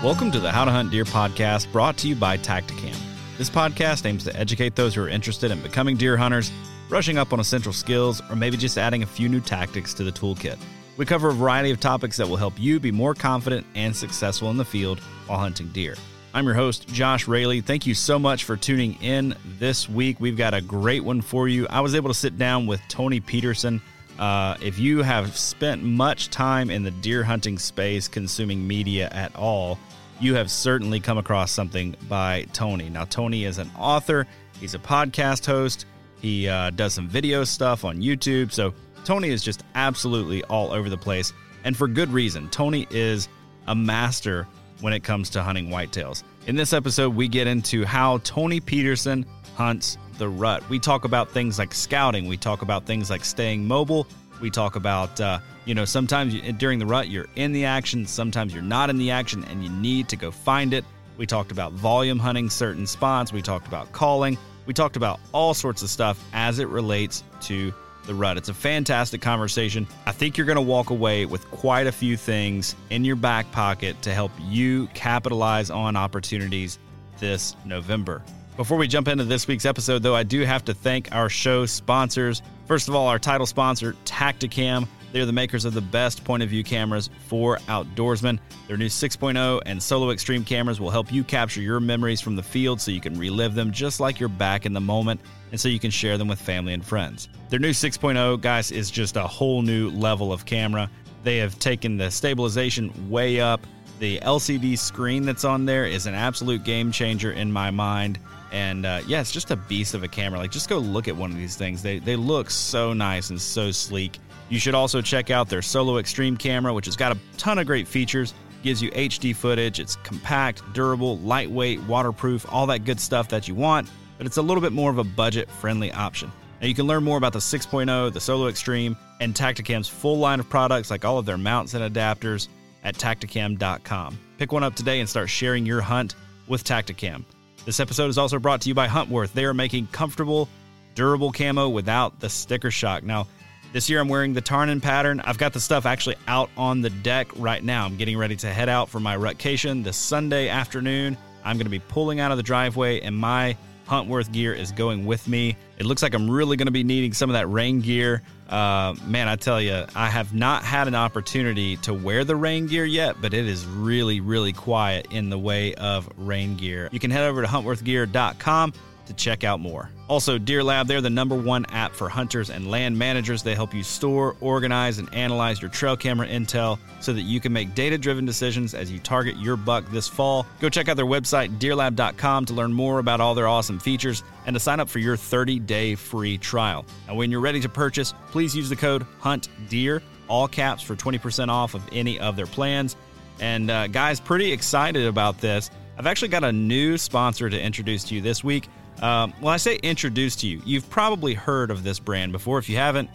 [0.00, 2.96] Welcome to the How to Hunt Deer podcast brought to you by Tactacam.
[3.36, 6.52] This podcast aims to educate those who are interested in becoming deer hunters,
[6.88, 10.12] brushing up on essential skills, or maybe just adding a few new tactics to the
[10.12, 10.56] toolkit.
[10.96, 14.50] We cover a variety of topics that will help you be more confident and successful
[14.50, 15.96] in the field while hunting deer.
[16.32, 17.60] I'm your host, Josh Raley.
[17.60, 20.20] Thank you so much for tuning in this week.
[20.20, 21.66] We've got a great one for you.
[21.70, 23.82] I was able to sit down with Tony Peterson.
[24.16, 29.34] Uh, if you have spent much time in the deer hunting space consuming media at
[29.34, 29.76] all,
[30.20, 32.88] you have certainly come across something by Tony.
[32.88, 34.26] Now, Tony is an author,
[34.60, 35.86] he's a podcast host,
[36.20, 38.52] he uh, does some video stuff on YouTube.
[38.52, 38.74] So,
[39.04, 41.32] Tony is just absolutely all over the place,
[41.64, 42.48] and for good reason.
[42.50, 43.28] Tony is
[43.66, 44.46] a master
[44.80, 46.22] when it comes to hunting whitetails.
[46.46, 49.24] In this episode, we get into how Tony Peterson
[49.56, 50.68] hunts the rut.
[50.68, 54.06] We talk about things like scouting, we talk about things like staying mobile,
[54.40, 58.52] we talk about, uh, you know, sometimes during the rut you're in the action, sometimes
[58.52, 60.84] you're not in the action and you need to go find it.
[61.16, 65.54] We talked about volume hunting certain spots, we talked about calling, we talked about all
[65.54, 67.72] sorts of stuff as it relates to
[68.06, 68.36] the rut.
[68.36, 69.86] It's a fantastic conversation.
[70.06, 73.50] I think you're going to walk away with quite a few things in your back
[73.52, 76.78] pocket to help you capitalize on opportunities
[77.18, 78.22] this November.
[78.58, 81.64] Before we jump into this week's episode, though, I do have to thank our show
[81.64, 82.42] sponsors.
[82.66, 84.88] First of all, our title sponsor, Tactacam.
[85.12, 88.40] They're the makers of the best point of view cameras for outdoorsmen.
[88.66, 92.42] Their new 6.0 and Solo Extreme cameras will help you capture your memories from the
[92.42, 95.20] field so you can relive them just like you're back in the moment
[95.52, 97.28] and so you can share them with family and friends.
[97.50, 100.90] Their new 6.0, guys, is just a whole new level of camera.
[101.22, 103.64] They have taken the stabilization way up.
[104.00, 108.18] The LCD screen that's on there is an absolute game changer in my mind.
[108.52, 110.38] And uh, yeah, it's just a beast of a camera.
[110.38, 111.82] Like, just go look at one of these things.
[111.82, 114.18] They, they look so nice and so sleek.
[114.48, 117.66] You should also check out their Solo Extreme camera, which has got a ton of
[117.66, 118.32] great features.
[118.62, 119.78] Gives you HD footage.
[119.78, 123.88] It's compact, durable, lightweight, waterproof, all that good stuff that you want.
[124.16, 126.32] But it's a little bit more of a budget friendly option.
[126.60, 130.40] Now, you can learn more about the 6.0, the Solo Extreme, and Tactacam's full line
[130.40, 132.48] of products like all of their mounts and adapters
[132.82, 134.18] at tactacam.com.
[134.38, 136.16] Pick one up today and start sharing your hunt
[136.48, 137.24] with Tactacam.
[137.68, 139.34] This episode is also brought to you by Huntworth.
[139.34, 140.48] They are making comfortable,
[140.94, 143.02] durable camo without the sticker shock.
[143.02, 143.26] Now,
[143.74, 145.20] this year I'm wearing the Tarnen pattern.
[145.20, 147.84] I've got the stuff actually out on the deck right now.
[147.84, 151.18] I'm getting ready to head out for my rutcation this Sunday afternoon.
[151.44, 153.54] I'm going to be pulling out of the driveway and my
[153.86, 155.54] Huntworth gear is going with me.
[155.76, 158.22] It looks like I'm really going to be needing some of that rain gear.
[158.48, 162.66] Uh, man, I tell you, I have not had an opportunity to wear the rain
[162.66, 166.88] gear yet, but it is really, really quiet in the way of rain gear.
[166.90, 168.72] You can head over to huntworthgear.com
[169.08, 169.90] to check out more.
[170.08, 173.42] Also, Deer Lab, they're the number one app for hunters and land managers.
[173.42, 177.52] They help you store, organize, and analyze your trail camera intel so that you can
[177.52, 180.46] make data driven decisions as you target your buck this fall.
[180.60, 184.54] Go check out their website, deerlab.com, to learn more about all their awesome features and
[184.54, 186.86] to sign up for your 30 day free trial.
[187.06, 191.48] And when you're ready to purchase, please use the code HUNTDEER, all caps, for 20%
[191.48, 192.96] off of any of their plans.
[193.40, 195.70] And uh, guys, pretty excited about this.
[195.98, 198.68] I've actually got a new sponsor to introduce to you this week.
[199.00, 200.62] Um, well, I say introduced to you.
[200.64, 202.58] You've probably heard of this brand before.
[202.58, 203.10] If you haven't,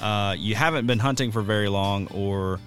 [0.00, 2.58] uh, you haven't been hunting for very long, or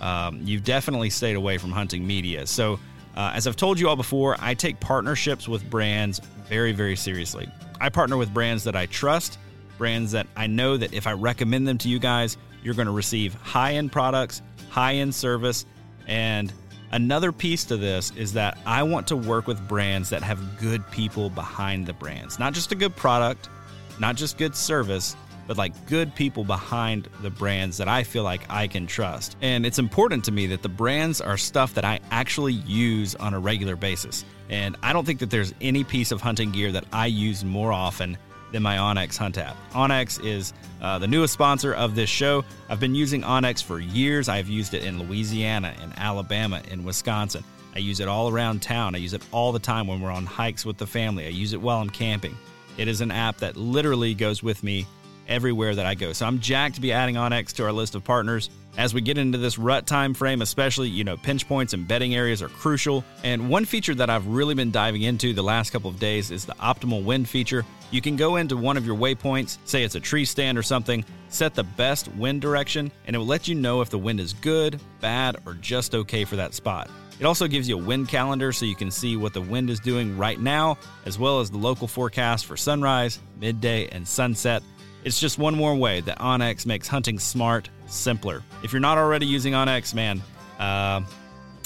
[0.00, 2.46] um, you've definitely stayed away from hunting media.
[2.46, 2.78] So,
[3.16, 7.48] uh, as I've told you all before, I take partnerships with brands very, very seriously.
[7.80, 9.38] I partner with brands that I trust,
[9.76, 12.92] brands that I know that if I recommend them to you guys, you're going to
[12.92, 15.64] receive high end products, high end service,
[16.06, 16.52] and
[16.90, 20.88] Another piece to this is that I want to work with brands that have good
[20.90, 22.38] people behind the brands.
[22.38, 23.48] Not just a good product,
[24.00, 25.14] not just good service,
[25.46, 29.36] but like good people behind the brands that I feel like I can trust.
[29.42, 33.34] And it's important to me that the brands are stuff that I actually use on
[33.34, 34.24] a regular basis.
[34.48, 37.72] And I don't think that there's any piece of hunting gear that I use more
[37.72, 38.16] often
[38.52, 39.56] than my onX Hunt app.
[39.72, 42.44] onX is uh, the newest sponsor of this show.
[42.68, 44.28] I've been using onX for years.
[44.28, 47.44] I've used it in Louisiana, in Alabama, in Wisconsin.
[47.74, 48.94] I use it all around town.
[48.94, 51.26] I use it all the time when we're on hikes with the family.
[51.26, 52.36] I use it while I'm camping.
[52.76, 54.86] It is an app that literally goes with me
[55.28, 56.12] everywhere that I go.
[56.12, 58.50] So I'm jacked to be adding onX to our list of partners.
[58.76, 62.14] As we get into this rut time frame, especially, you know, pinch points and bedding
[62.14, 63.04] areas are crucial.
[63.24, 66.44] And one feature that I've really been diving into the last couple of days is
[66.44, 67.64] the optimal wind feature.
[67.90, 71.04] You can go into one of your waypoints, say it's a tree stand or something,
[71.28, 74.32] set the best wind direction, and it will let you know if the wind is
[74.34, 76.90] good, bad, or just okay for that spot.
[77.18, 79.80] It also gives you a wind calendar so you can see what the wind is
[79.80, 84.62] doing right now, as well as the local forecast for sunrise, midday, and sunset.
[85.04, 88.42] It's just one more way that onX makes hunting smart, simpler.
[88.62, 90.22] If you're not already using onX, man,
[90.58, 91.00] uh,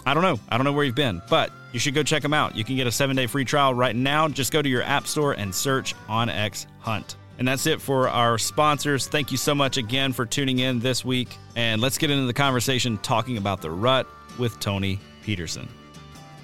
[0.05, 0.39] I don't know.
[0.49, 2.57] I don't know where you've been, but you should go check them out.
[2.57, 4.29] You can get a seven day free trial right now.
[4.29, 7.17] Just go to your app store and search onX Hunt.
[7.39, 9.09] And that's it for our sponsors.
[9.09, 11.29] Thank you so much again for tuning in this week.
[11.57, 14.07] And let's get into the conversation talking about the rut
[14.39, 15.69] with Tony Peterson.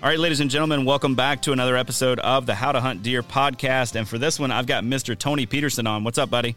[0.02, 3.02] All right, ladies and gentlemen, welcome back to another episode of the How to Hunt
[3.02, 3.96] Deer podcast.
[3.96, 5.19] And for this one, I've got Mr.
[5.19, 6.05] Tony Peterson on.
[6.05, 6.56] What's up, buddy?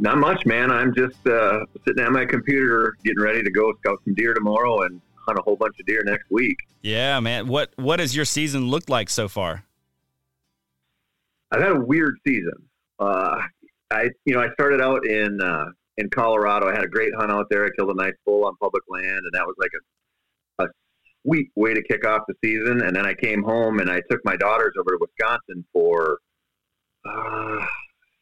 [0.00, 0.70] Not much, man.
[0.70, 4.82] I'm just uh, sitting at my computer, getting ready to go scout some deer tomorrow
[4.84, 6.56] and hunt a whole bunch of deer next week.
[6.80, 7.46] Yeah, man.
[7.48, 9.64] What what has your season looked like so far?
[11.50, 12.54] I've had a weird season.
[12.98, 13.42] Uh,
[13.90, 15.66] I you know I started out in uh,
[15.98, 16.68] in Colorado.
[16.68, 17.66] I had a great hunt out there.
[17.66, 19.70] I killed a nice bull on public land, and that was like
[20.58, 20.68] a a
[21.26, 22.80] sweet way to kick off the season.
[22.80, 26.20] And then I came home and I took my daughters over to Wisconsin for.
[27.04, 27.66] Uh,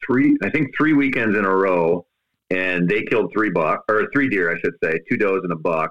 [0.08, 2.04] three, I think three weekends in a row,
[2.50, 5.56] and they killed three buck or three deer, I should say, two does and a
[5.56, 5.90] buck,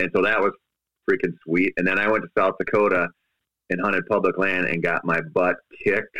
[0.00, 0.52] and so that was
[1.08, 1.72] freaking sweet.
[1.76, 3.08] And then I went to South Dakota
[3.70, 6.16] and hunted public land and got my butt kicked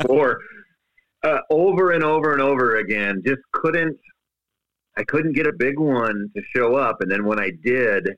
[0.06, 0.40] for
[1.22, 3.22] uh, over and over and over again.
[3.24, 3.96] Just couldn't.
[4.96, 8.08] I couldn't get a big one to show up, and then when I did,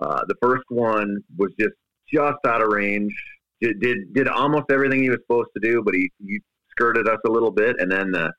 [0.00, 1.74] uh, the first one was just
[2.12, 3.12] just out of range.
[3.60, 6.40] Did, did did almost everything he was supposed to do, but he, he
[6.70, 7.76] skirted us a little bit.
[7.78, 8.32] And then the,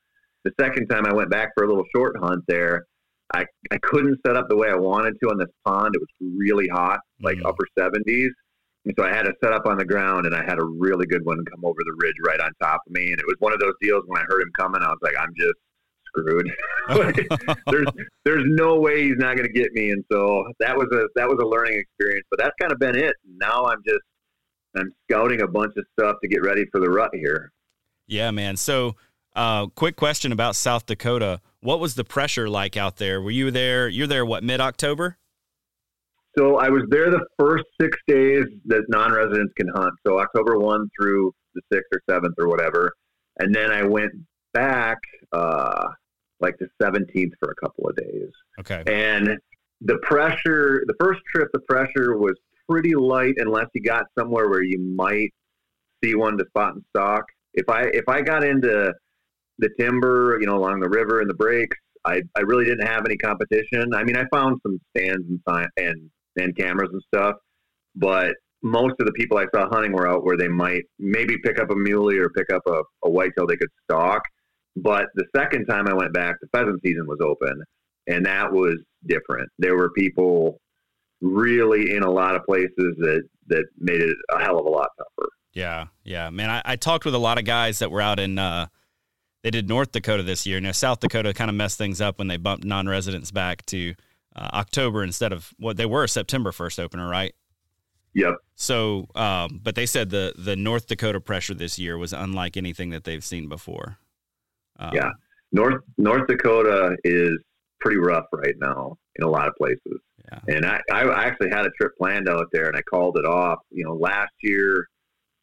[0.44, 2.84] the second time I went back for a little short hunt there,
[3.34, 5.94] I, I couldn't set up the way I wanted to on this pond.
[5.94, 7.46] It was really hot, like mm.
[7.46, 8.28] upper 70s.
[8.84, 11.06] And so I had to set up on the ground, and I had a really
[11.06, 13.12] good one come over the ridge right on top of me.
[13.12, 15.14] And it was one of those deals when I heard him coming, I was like,
[15.18, 15.54] I'm just
[16.08, 16.50] screwed.
[16.88, 17.86] like, there's
[18.24, 19.90] there's no way he's not going to get me.
[19.90, 22.26] And so that was a that was a learning experience.
[22.30, 23.14] But that's kind of been it.
[23.24, 24.02] Now I'm just
[24.76, 27.52] I'm scouting a bunch of stuff to get ready for the rut here.
[28.06, 28.56] Yeah, man.
[28.56, 28.96] So,
[29.34, 31.40] uh, quick question about South Dakota.
[31.60, 33.20] What was the pressure like out there?
[33.22, 33.88] Were you there?
[33.88, 35.16] You're there, what, mid October?
[36.36, 39.92] So I was there the first six days that non residents can hunt.
[40.06, 42.90] So October 1 through the 6th or 7th or whatever.
[43.38, 44.12] And then I went
[44.54, 44.98] back
[45.32, 45.88] uh,
[46.40, 48.30] like the 17th for a couple of days.
[48.60, 48.82] Okay.
[48.86, 49.38] And
[49.82, 52.34] the pressure, the first trip, the pressure was
[52.68, 55.32] pretty light unless you got somewhere where you might
[56.02, 58.92] see one to spot and stalk if I if I got into
[59.58, 63.04] the timber, you know, along the river and the breaks, I, I really didn't have
[63.06, 63.94] any competition.
[63.94, 67.36] I mean, I found some stands and and and cameras and stuff,
[67.94, 71.60] but most of the people I saw hunting were out where they might maybe pick
[71.60, 74.22] up a muley or pick up a, a whitetail they could stalk.
[74.76, 77.62] But the second time I went back, the pheasant season was open,
[78.06, 78.76] and that was
[79.06, 79.48] different.
[79.58, 80.58] There were people
[81.20, 84.88] really in a lot of places that that made it a hell of a lot
[84.96, 85.28] tougher.
[85.52, 86.50] Yeah, yeah, man.
[86.50, 88.38] I, I talked with a lot of guys that were out in.
[88.38, 88.66] Uh,
[89.42, 90.60] they did North Dakota this year.
[90.60, 93.94] Now South Dakota kind of messed things up when they bumped non-residents back to
[94.36, 97.34] uh, October instead of what they were a September first opener, right?
[98.14, 98.34] Yep.
[98.54, 102.90] So, um, but they said the the North Dakota pressure this year was unlike anything
[102.90, 103.98] that they've seen before.
[104.78, 105.10] Um, yeah,
[105.50, 107.38] North North Dakota is
[107.80, 110.00] pretty rough right now in a lot of places.
[110.30, 110.56] Yeah.
[110.56, 113.58] And I, I actually had a trip planned out there, and I called it off.
[113.70, 114.88] You know, last year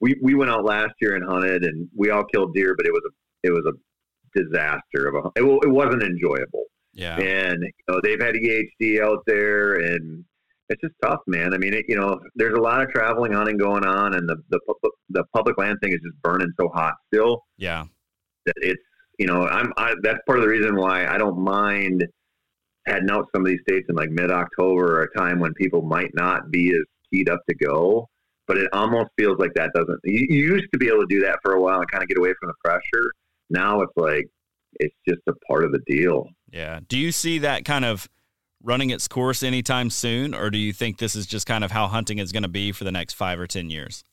[0.02, 2.92] we we went out last year and hunted, and we all killed deer, but it
[2.92, 5.28] was a it was a disaster of a.
[5.36, 6.66] It, it wasn't enjoyable.
[6.94, 7.18] Yeah.
[7.18, 10.24] And you know they've had EHD out there, and
[10.70, 11.54] it's just tough, man.
[11.54, 14.38] I mean, it, you know, there's a lot of traveling hunting going on, and the
[14.50, 14.60] the
[15.10, 17.44] the public land thing is just burning so hot still.
[17.58, 17.86] Yeah.
[18.46, 18.82] That it's
[19.18, 22.06] you know I'm I, that's part of the reason why I don't mind
[22.88, 25.82] heading out some of these states in like mid October, or a time when people
[25.82, 28.08] might not be as keyed up to go
[28.50, 30.00] but it almost feels like that doesn't.
[30.04, 32.10] You, you used to be able to do that for a while and kind of
[32.10, 33.14] get away from the pressure.
[33.52, 34.28] Now it's like
[34.80, 36.28] it's just a part of the deal.
[36.52, 36.80] Yeah.
[36.88, 38.10] Do you see that kind of
[38.64, 41.88] running its course anytime soon, or do you think this is just kind of how
[41.88, 44.04] hunting is going to be for the next five or ten years?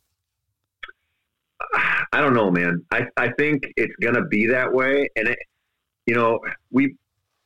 [2.12, 2.84] I don't know, man.
[2.90, 5.08] I, I think it's going to be that way.
[5.16, 5.38] And it,
[6.06, 6.40] you know,
[6.70, 6.94] we,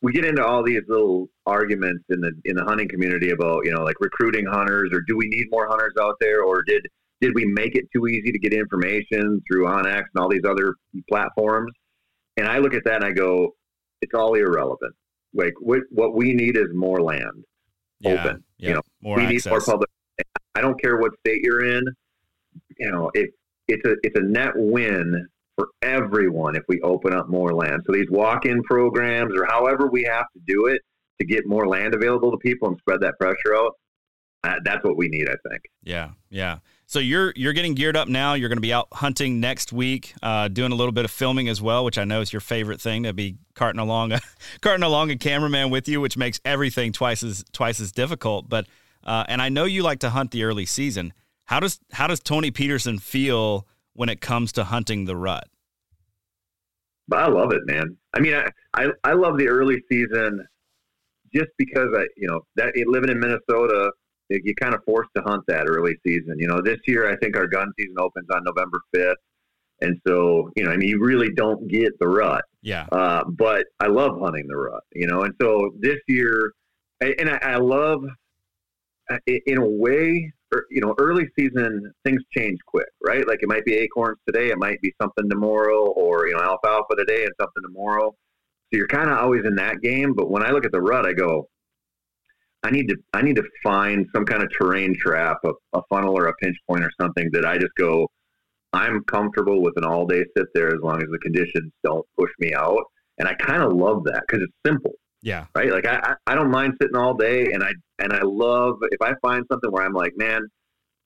[0.02, 3.72] we get into all these little arguments in the, in the hunting community about, you
[3.72, 6.86] know, like recruiting hunters or do we need more hunters out there or did,
[7.20, 10.74] did we make it too easy to get information through onX and all these other
[11.08, 11.70] platforms?
[12.38, 13.54] And I look at that and I go,
[14.00, 14.94] it's all irrelevant.
[15.34, 17.44] Like what, what we need is more land
[18.00, 18.42] Yeah, open.
[18.56, 19.44] yeah, You know, more we access.
[19.46, 19.90] need more public.
[20.54, 21.84] I don't care what state you're in.
[22.78, 23.30] You know, it,
[23.68, 25.28] it's a it's a net win
[25.60, 27.82] for everyone if we open up more land.
[27.86, 30.80] So these walk-in programs, or however we have to do it
[31.20, 33.74] to get more land available to people and spread that pressure out,
[34.42, 35.28] uh, that's what we need.
[35.28, 35.60] I think.
[35.82, 36.58] Yeah, yeah.
[36.86, 38.32] So you're you're getting geared up now.
[38.32, 41.50] You're going to be out hunting next week, uh, doing a little bit of filming
[41.50, 44.20] as well, which I know is your favorite thing to be carting along a
[44.62, 48.48] carting along a cameraman with you, which makes everything twice as twice as difficult.
[48.48, 48.66] But
[49.04, 51.12] uh, and I know you like to hunt the early season.
[51.44, 53.66] How does how does Tony Peterson feel
[54.00, 55.46] when it comes to hunting the rut?
[57.06, 57.98] But I love it, man.
[58.14, 60.42] I mean, I, I, I love the early season
[61.34, 63.92] just because I, you know, that living in Minnesota,
[64.30, 66.36] you kind of forced to hunt that early season.
[66.38, 69.18] You know, this year I think our gun season opens on November fifth,
[69.82, 72.42] and so you know, I mean, you really don't get the rut.
[72.62, 76.54] Yeah, Uh, but I love hunting the rut, you know, and so this year,
[77.02, 78.02] and I, I love,
[79.26, 83.26] in a way, Er, you know, early season things change quick, right?
[83.26, 86.96] Like it might be acorns today, it might be something tomorrow, or you know, alfalfa
[86.96, 88.10] today and something tomorrow.
[88.10, 90.14] So you're kind of always in that game.
[90.14, 91.48] But when I look at the rut, I go,
[92.62, 96.16] I need to, I need to find some kind of terrain trap, a, a funnel
[96.16, 98.08] or a pinch point or something that I just go,
[98.72, 102.30] I'm comfortable with an all day sit there as long as the conditions don't push
[102.38, 102.82] me out.
[103.18, 104.92] And I kind of love that because it's simple,
[105.22, 105.70] yeah, right?
[105.70, 109.12] Like I, I don't mind sitting all day and I, and I love if I
[109.22, 110.48] find something where I'm like, man,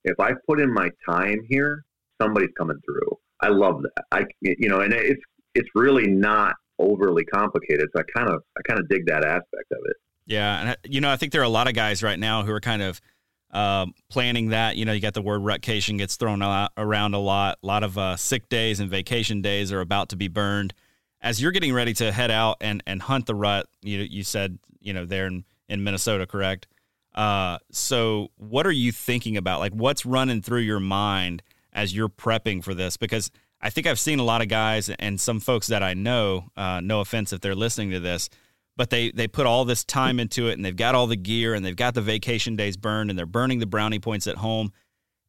[0.05, 1.85] if I put in my time here,
[2.21, 3.19] somebody's coming through.
[3.41, 4.05] I love that.
[4.13, 5.21] I, you know, and it's,
[5.55, 7.89] it's really not overly complicated.
[7.95, 9.97] So I kind of, I kind of dig that aspect of it.
[10.27, 10.61] yeah.
[10.61, 12.53] And I- you know, I think there are a lot of guys right now who
[12.53, 13.01] are kind of
[13.53, 14.77] um, planning that.
[14.77, 17.59] You know, you got the word rutcation gets thrown out, around a lot.
[17.63, 20.75] A lot of uh, sick days and vacation days are about to be burned.
[21.25, 24.59] As you're getting ready to head out and, and hunt the rut, you you said
[24.81, 26.69] you know there in, in Minnesota, correct?
[27.15, 29.59] Uh, so what are you thinking about?
[29.59, 32.97] Like, what's running through your mind as you're prepping for this?
[32.97, 36.45] Because I think I've seen a lot of guys and some folks that I know.
[36.57, 38.29] Uh, no offense if they're listening to this,
[38.77, 41.55] but they they put all this time into it and they've got all the gear
[41.55, 44.73] and they've got the vacation days burned and they're burning the brownie points at home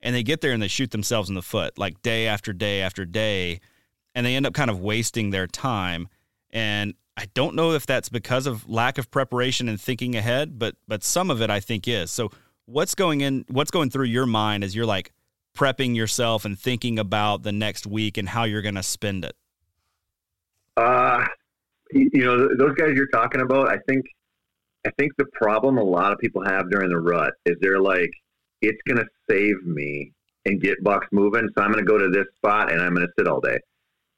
[0.01, 2.81] and they get there and they shoot themselves in the foot like day after day
[2.81, 3.61] after day
[4.15, 6.07] and they end up kind of wasting their time
[6.49, 10.75] and I don't know if that's because of lack of preparation and thinking ahead but
[10.87, 12.31] but some of it I think is so
[12.65, 15.11] what's going in what's going through your mind as you're like
[15.55, 19.35] prepping yourself and thinking about the next week and how you're going to spend it
[20.77, 21.25] Uh,
[21.91, 24.05] you know, those guys you're talking about, I think,
[24.85, 28.11] I think the problem a lot of people have during the rut is they're like,
[28.61, 30.11] it's going to save me
[30.45, 31.47] and get bucks moving.
[31.55, 33.57] So I'm going to go to this spot and I'm going to sit all day.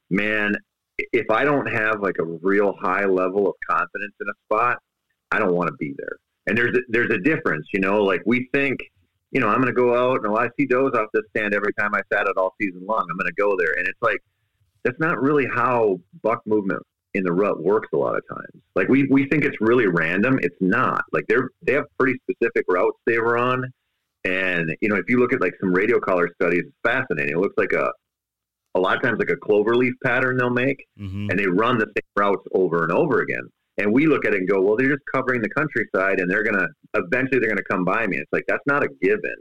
[0.09, 0.55] Man,
[0.97, 4.77] if I don't have like a real high level of confidence in a spot,
[5.31, 6.17] I don't want to be there.
[6.47, 8.79] And there's a, there's a difference, you know, like we think,
[9.31, 11.73] you know, I'm going to go out and I see does off this stand every
[11.73, 13.05] time I sat it all season long.
[13.09, 13.73] I'm going to go there.
[13.77, 14.19] And it's like,
[14.83, 16.81] that's not really how buck movement
[17.13, 18.63] in the rut works a lot of times.
[18.75, 20.39] Like we, we think it's really random.
[20.41, 21.03] It's not.
[21.11, 23.65] Like they're they have pretty specific routes they run.
[24.23, 27.33] And you know, if you look at like some radio collar studies, it's fascinating.
[27.33, 27.91] It looks like a
[28.77, 31.29] a lot of times like a clover leaf pattern they'll make mm-hmm.
[31.29, 33.48] and they run the same routes over and over again.
[33.79, 36.43] And we look at it and go, well, they're just covering the countryside and they're
[36.43, 38.17] going to, eventually they're going to come by me.
[38.17, 39.36] It's like, that's not a given.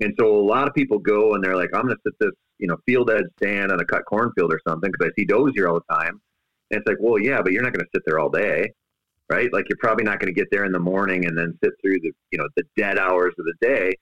[0.00, 2.32] And so a lot of people go and they're like, I'm going to sit this,
[2.58, 5.52] you know, field edge stand on a cut cornfield or something because I see does
[5.54, 6.20] here all the time.
[6.70, 8.72] And it's like, well, yeah, but you're not going to sit there all day,
[9.30, 9.52] right?
[9.52, 12.00] Like you're probably not going to get there in the morning and then sit through
[12.00, 13.94] the, you know, the dead hours of the day.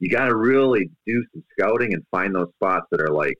[0.00, 3.36] You got to really do some scouting and find those spots that are like,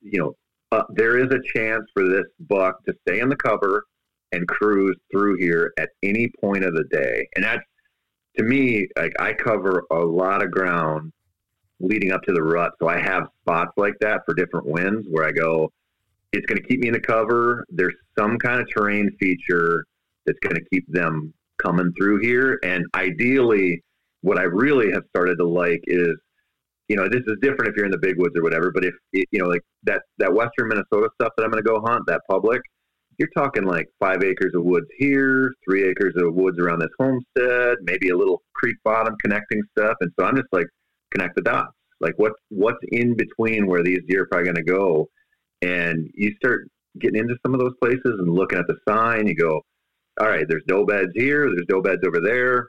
[0.00, 0.36] you know,
[0.72, 3.84] uh, there is a chance for this buck to stay in the cover
[4.32, 7.28] and cruise through here at any point of the day.
[7.36, 7.62] And that's,
[8.38, 11.12] to me, like I cover a lot of ground
[11.80, 12.72] leading up to the rut.
[12.80, 15.70] So I have spots like that for different winds where I go,
[16.32, 17.66] it's going to keep me in the cover.
[17.68, 19.84] There's some kind of terrain feature
[20.24, 22.58] that's going to keep them coming through here.
[22.62, 23.82] And ideally,
[24.22, 26.16] what I really have started to like is,
[26.88, 28.94] you know, this is different if you're in the big woods or whatever, but if,
[29.12, 32.20] you know, like that, that Western Minnesota stuff that I'm going to go hunt, that
[32.28, 32.60] public,
[33.18, 37.76] you're talking like five acres of woods here, three acres of woods around this homestead,
[37.82, 39.96] maybe a little creek bottom connecting stuff.
[40.00, 40.66] And so I'm just like,
[41.12, 41.72] connect the dots.
[42.00, 45.08] Like what, what's in between where these deer are probably going to go,
[45.60, 46.66] and you start
[46.98, 49.26] getting into some of those places and looking at the sign.
[49.28, 49.60] You go,
[50.20, 52.68] all right, there's doe beds here, there's doe beds over there.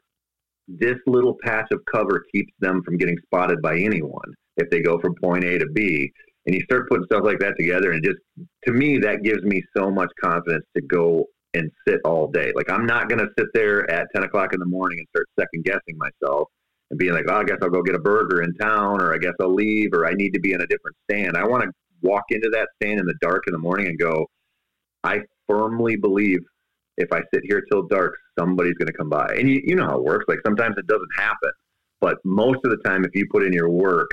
[0.68, 5.00] This little patch of cover keeps them from getting spotted by anyone if they go
[5.00, 6.12] from point A to B.
[6.46, 8.18] And you start putting stuff like that together, and just
[8.66, 12.52] to me, that gives me so much confidence to go and sit all day.
[12.56, 15.28] Like I'm not going to sit there at 10 o'clock in the morning and start
[15.40, 16.50] second guessing myself
[16.90, 19.18] and being like, oh, I guess I'll go get a burger in town, or I
[19.18, 21.38] guess I'll leave, or I need to be in a different stand.
[21.38, 24.28] I want to walk into that stand in the dark in the morning and go,
[25.04, 26.40] I firmly believe
[26.98, 29.34] if I sit here till dark, somebody's going to come by.
[29.38, 30.26] And you, you know how it works.
[30.28, 31.52] Like sometimes it doesn't happen,
[32.02, 34.10] but most of the time, if you put in your work,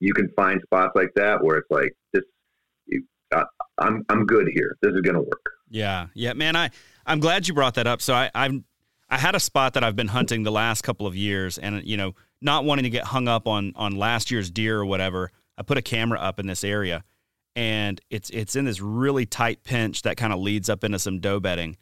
[0.00, 2.22] you can find spots like that where it's like this.
[3.34, 3.44] Uh,
[3.78, 4.76] I'm I'm good here.
[4.82, 5.44] This is going to work.
[5.68, 6.56] Yeah, yeah, man.
[6.56, 6.70] I
[7.06, 8.00] I'm glad you brought that up.
[8.00, 8.64] So I I'm
[9.08, 11.96] I had a spot that I've been hunting the last couple of years, and you
[11.96, 15.30] know, not wanting to get hung up on on last year's deer or whatever.
[15.56, 17.04] I put a camera up in this area,
[17.56, 21.20] and it's it's in this really tight pinch that kind of leads up into some
[21.20, 21.76] doe bedding.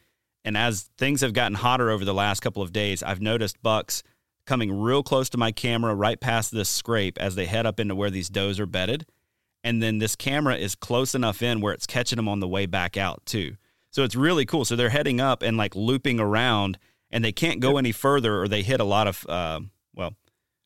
[0.45, 4.03] And as things have gotten hotter over the last couple of days, I've noticed bucks
[4.45, 7.95] coming real close to my camera, right past this scrape, as they head up into
[7.95, 9.05] where these does are bedded.
[9.63, 12.65] And then this camera is close enough in where it's catching them on the way
[12.65, 13.55] back out too.
[13.91, 14.65] So it's really cool.
[14.65, 16.77] So they're heading up and like looping around
[17.13, 19.61] and they can't go any further or they hit a lot of uh,
[19.95, 20.13] well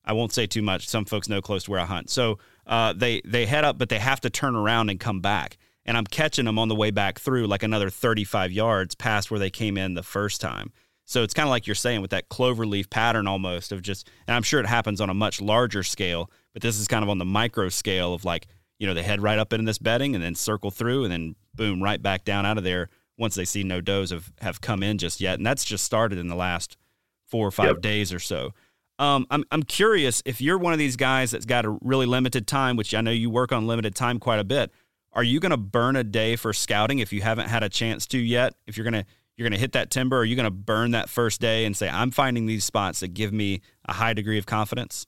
[0.04, 2.94] i won't say too much some folks know close to where i hunt so uh,
[2.94, 6.06] they they head up but they have to turn around and come back and i'm
[6.06, 9.78] catching them on the way back through like another 35 yards past where they came
[9.78, 10.72] in the first time
[11.06, 14.10] so it's kind of like you're saying with that clover leaf pattern almost of just
[14.28, 17.10] and i'm sure it happens on a much larger scale but this is kind of
[17.10, 18.48] on the micro scale of like
[18.80, 21.36] you know they head right up into this bedding and then circle through and then
[21.56, 24.84] boom right back down out of there once they see no does have, have come
[24.84, 25.38] in just yet.
[25.38, 26.78] And that's just started in the last
[27.26, 27.82] four or five yep.
[27.82, 28.54] days or so.
[29.00, 32.48] Um, I'm, I'm curious if you're one of these guys that's got a really limited
[32.48, 34.72] time, which I know you work on limited time quite a bit.
[35.14, 38.06] Are you going to burn a day for scouting if you haven't had a chance
[38.08, 38.54] to yet?
[38.68, 40.92] If you're going to you're going to hit that timber, are you going to burn
[40.92, 44.40] that first day and say I'm finding these spots that give me a high degree
[44.40, 45.06] of confidence?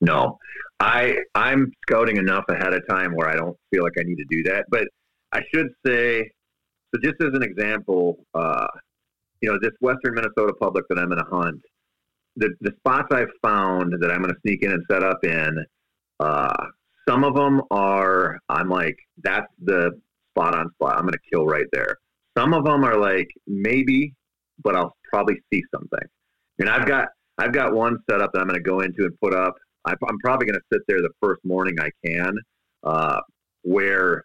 [0.00, 0.38] No,
[0.78, 4.26] I I'm scouting enough ahead of time where I don't feel like I need to
[4.30, 4.66] do that.
[4.70, 4.86] But
[5.32, 6.30] I should say
[6.94, 8.66] so just as an example, uh,
[9.40, 11.62] you know, this Western Minnesota public that I'm going to hunt,
[12.36, 15.64] the, the spots I've found that I'm going to sneak in and set up in,
[16.20, 16.66] uh,
[17.08, 19.92] some of them are, I'm like, that's the
[20.30, 20.96] spot on spot.
[20.96, 21.96] I'm going to kill right there.
[22.36, 24.14] Some of them are like, maybe,
[24.62, 26.06] but I'll probably see something.
[26.58, 29.18] And I've got, I've got one set up that I'm going to go into and
[29.20, 29.54] put up.
[29.84, 32.34] I'm probably going to sit there the first morning I can,
[32.82, 33.20] uh,
[33.62, 34.24] where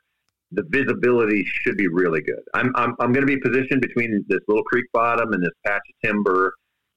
[0.51, 2.41] the visibility should be really good.
[2.53, 5.77] I'm I'm, I'm going to be positioned between this little creek bottom and this patch
[5.77, 6.53] of timber.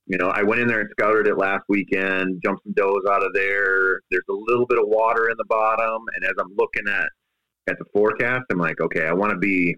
[0.06, 3.24] You know, I went in there and scouted it last weekend, jumped some does out
[3.24, 4.00] of there.
[4.10, 7.08] There's a little bit of water in the bottom, and as I'm looking at
[7.68, 9.76] at the forecast, I'm like, okay, I want to be.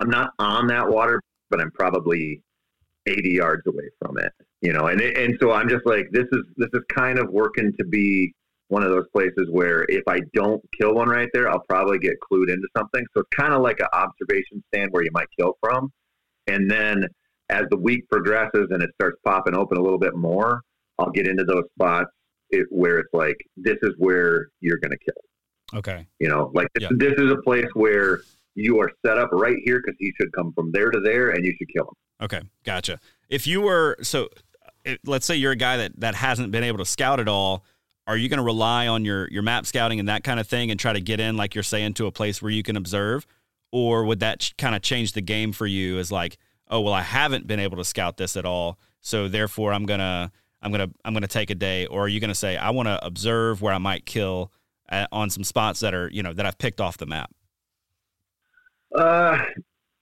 [0.00, 2.40] I'm not on that water, but I'm probably
[3.08, 4.32] 80 yards away from it.
[4.60, 7.72] You know, and and so I'm just like, this is this is kind of working
[7.78, 8.32] to be
[8.68, 12.14] one of those places where if I don't kill one right there, I'll probably get
[12.20, 13.04] clued into something.
[13.14, 15.90] So it's kind of like an observation stand where you might kill from.
[16.46, 17.06] And then
[17.50, 20.60] as the week progresses and it starts popping open a little bit more,
[20.98, 22.10] I'll get into those spots
[22.50, 25.78] it, where it's like, this is where you're going to kill.
[25.78, 26.06] Okay.
[26.18, 28.20] You know, like this, this is a place where
[28.54, 31.44] you are set up right here because he should come from there to there and
[31.44, 32.24] you should kill him.
[32.24, 32.42] Okay.
[32.64, 32.98] Gotcha.
[33.28, 34.28] If you were, so
[34.84, 37.64] it, let's say you're a guy that, that hasn't been able to scout at all
[38.08, 40.70] are you going to rely on your your map scouting and that kind of thing
[40.70, 43.26] and try to get in like you're saying to a place where you can observe
[43.70, 46.38] or would that ch- kind of change the game for you as like
[46.70, 50.30] oh well I haven't been able to scout this at all so therefore I'm to
[50.62, 53.04] I'm to I'm to take a day or are you to say I want to
[53.04, 54.52] observe where I might kill
[54.88, 57.30] at, uh, on some spots that are you know that I've picked off the map
[58.94, 59.44] uh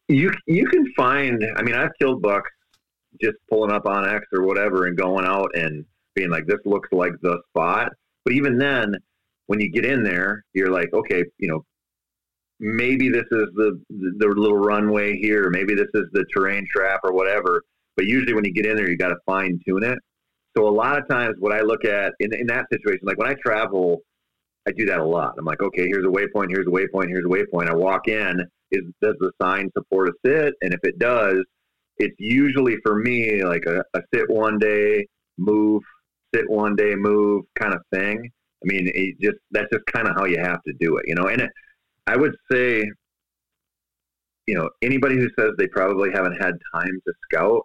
[0.09, 2.51] you you can find I mean I've killed bucks
[3.21, 7.13] just pulling up onX or whatever and going out and being like, this looks like
[7.23, 7.93] the spot.
[8.25, 8.95] But even then,
[9.47, 11.65] when you get in there, you're like, okay, you know,
[12.61, 17.13] maybe this is the the little runway here, maybe this is the terrain trap or
[17.13, 17.63] whatever.
[17.97, 19.99] But usually, when you get in there, you got to fine tune it.
[20.57, 23.29] So a lot of times, what I look at in in that situation, like when
[23.29, 24.01] I travel,
[24.67, 25.35] I do that a lot.
[25.39, 27.69] I'm like, okay, here's a waypoint, here's a waypoint, here's a waypoint.
[27.69, 28.41] I walk in.
[28.73, 30.55] Is does the sign support a sit?
[30.61, 31.37] And if it does,
[31.99, 35.07] it's usually for me like a, a sit one day,
[35.39, 35.83] move
[36.35, 38.29] sit one day, move kind of thing.
[38.63, 41.15] I mean, it just that's just kind of how you have to do it, you
[41.15, 41.29] know.
[41.29, 41.51] And it,
[42.07, 42.85] I would say
[44.47, 47.63] you know, anybody who says they probably haven't had time to scout,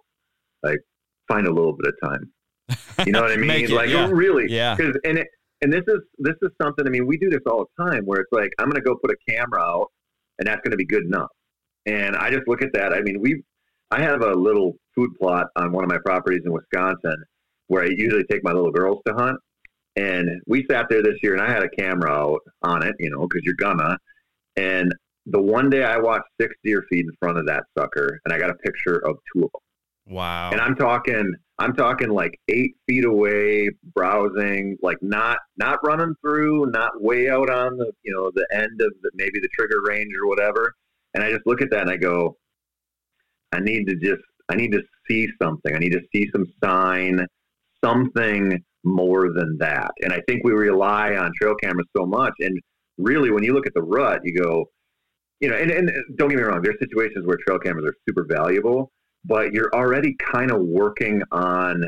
[0.63, 0.79] like
[1.27, 2.31] find a little bit of time.
[3.05, 3.47] You know what I mean?
[3.47, 4.09] Make it, like yeah.
[4.11, 4.75] really, Yeah.
[4.75, 5.27] Cause, and it,
[5.61, 6.85] and this is this is something.
[6.87, 8.95] I mean, we do this all the time, where it's like I'm going to go
[8.95, 9.87] put a camera out,
[10.39, 11.29] and that's going to be good enough.
[11.85, 12.93] And I just look at that.
[12.93, 13.43] I mean, we,
[13.91, 17.23] I have a little food plot on one of my properties in Wisconsin,
[17.67, 19.37] where I usually take my little girls to hunt.
[19.97, 23.11] And we sat there this year, and I had a camera out on it, you
[23.11, 23.97] know, because you're gonna.
[24.55, 24.93] And
[25.25, 28.39] the one day I watched six deer feed in front of that sucker, and I
[28.39, 30.15] got a picture of two of them.
[30.15, 30.51] Wow.
[30.51, 36.71] And I'm talking, I'm talking like eight feet away, browsing, like not not running through,
[36.71, 40.11] not way out on the you know the end of the maybe the trigger range
[40.21, 40.73] or whatever.
[41.13, 42.37] And I just look at that and I go,
[43.51, 45.75] I need to just, I need to see something.
[45.75, 47.25] I need to see some sign,
[47.83, 49.91] something more than that.
[50.01, 52.33] And I think we rely on trail cameras so much.
[52.39, 52.59] And
[52.97, 54.65] really, when you look at the rut, you go,
[55.39, 58.25] you know, and, and don't get me wrong, there's situations where trail cameras are super
[58.29, 58.91] valuable,
[59.25, 61.83] but you're already kind of working on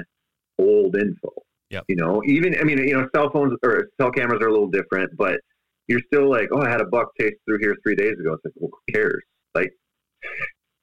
[0.59, 1.29] old info.
[1.69, 1.83] Yep.
[1.87, 4.69] You know, even, I mean, you know, cell phones or cell cameras are a little
[4.69, 5.39] different, but
[5.87, 8.33] you're still like, oh, I had a buck chase through here three days ago.
[8.33, 9.23] It's like, well, who cares?
[9.55, 9.71] Like,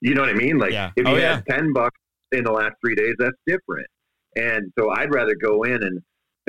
[0.01, 0.59] you know what I mean?
[0.59, 0.91] Like, Yeah.
[0.97, 1.37] if Oh, you yeah.
[1.37, 1.99] had 10 bucks
[2.33, 3.87] in the last three days, that's different.
[4.37, 6.01] And so I'd rather go in and,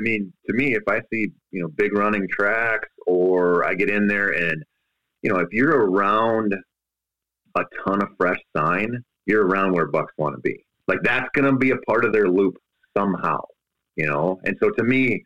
[0.02, 3.88] I mean, to me, if I see, you know, big running tracks or I get
[3.88, 4.64] in there and,
[5.22, 6.56] you know, if you're around
[7.56, 10.66] a ton of fresh sign, you're around where bucks want to be.
[10.88, 12.56] Like that's going to be a part of their loop
[12.98, 13.42] somehow,
[13.96, 14.40] you know?
[14.44, 15.24] And so to me,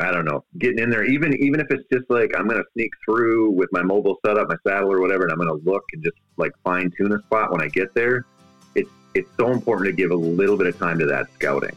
[0.00, 2.68] I don't know, getting in there, even, even if it's just like, I'm going to
[2.74, 5.84] sneak through with my mobile setup, my saddle or whatever, and I'm going to look
[5.94, 8.26] and just like fine tune a spot when I get there.
[8.74, 11.74] It's, it's so important to give a little bit of time to that scouting.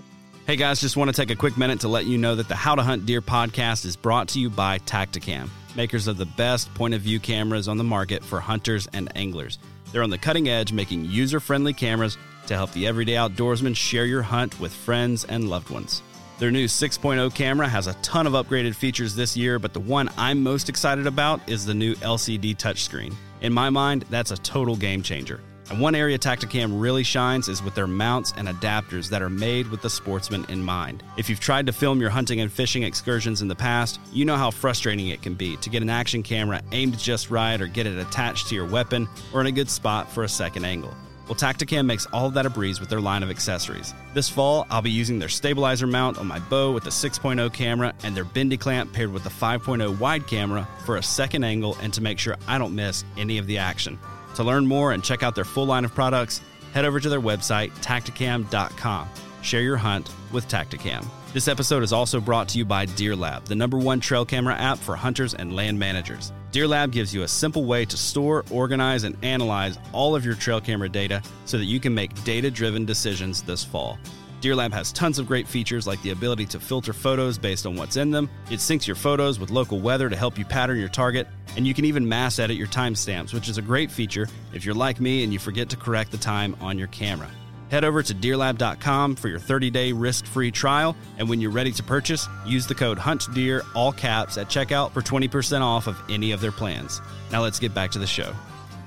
[0.48, 2.56] Hey guys, just want to take a quick minute to let you know that the
[2.56, 6.74] How to Hunt Deer podcast is brought to you by Tactacam, makers of the best
[6.74, 9.60] point of view cameras on the market for hunters and anglers.
[9.92, 14.06] They're on the cutting edge, making user friendly cameras to help the everyday outdoorsman share
[14.06, 16.02] your hunt with friends and loved ones.
[16.40, 20.10] Their new 6.0 camera has a ton of upgraded features this year, but the one
[20.18, 23.14] I'm most excited about is the new LCD touchscreen.
[23.42, 25.42] In my mind, that's a total game changer.
[25.69, 29.67] And one area Tactacam really shines is with their mounts and adapters that are made
[29.67, 31.03] with the sportsman in mind.
[31.17, 34.38] If you've tried to film your hunting and fishing excursions in the past, you know
[34.38, 37.86] how frustrating it can be to get an action camera aimed just right or get
[37.86, 40.93] it attached to your weapon or in a good spot for a second angle.
[41.27, 43.93] Well, Tactacam makes all of that a breeze with their line of accessories.
[44.13, 47.93] This fall, I'll be using their stabilizer mount on my bow with the 6.0 camera
[48.03, 51.93] and their bendy clamp paired with the 5.0 wide camera for a second angle and
[51.93, 53.99] to make sure I don't miss any of the action.
[54.38, 57.19] To learn more and check out their full line of products, head over to their
[57.19, 59.10] website, tactacam.com.
[59.41, 61.04] Share your hunt with Tactacam.
[61.34, 64.54] This episode is also brought to you by Deer Lab, the number one trail camera
[64.54, 66.32] app for hunters and land managers.
[66.52, 70.36] Deer Lab gives you a simple way to store, organize, and analyze all of your
[70.36, 73.97] trail camera data so that you can make data driven decisions this fall.
[74.39, 77.76] Deer Lab has tons of great features like the ability to filter photos based on
[77.76, 78.30] what's in them.
[78.52, 81.73] It syncs your photos with local weather to help you pattern your target, and you
[81.73, 85.23] can even mass edit your timestamps, which is a great feature if you're like me
[85.23, 87.30] and you forget to correct the time on your camera.
[87.71, 92.28] Head over to deerlab.com for your 30-day risk-free trial, and when you're ready to purchase,
[92.45, 96.52] use the code HUNTDEER all caps at checkout for 20% off of any of their
[96.52, 97.02] plans.
[97.32, 98.34] Now let's get back to the show.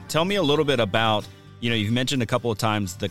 [0.09, 1.27] Tell me a little bit about,
[1.59, 3.11] you know, you've mentioned a couple of times the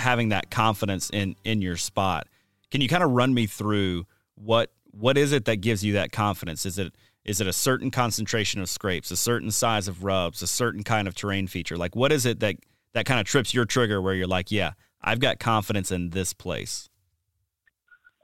[0.00, 2.26] having that confidence in in your spot.
[2.70, 6.12] Can you kind of run me through what what is it that gives you that
[6.12, 6.66] confidence?
[6.66, 10.46] Is it is it a certain concentration of scrapes, a certain size of rubs, a
[10.46, 11.76] certain kind of terrain feature?
[11.76, 12.56] Like what is it that
[12.92, 16.32] that kind of trips your trigger where you're like, yeah, I've got confidence in this
[16.32, 16.88] place?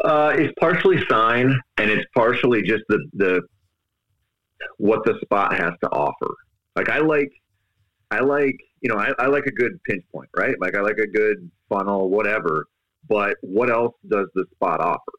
[0.05, 3.41] Uh, it's partially sign, and it's partially just the the
[4.79, 6.35] what the spot has to offer.
[6.75, 7.33] Like I like,
[8.11, 10.55] I like, you know, I, I like a good pinch point, right?
[10.61, 12.67] Like I like a good funnel, whatever.
[13.09, 15.13] But what else does the spot offer,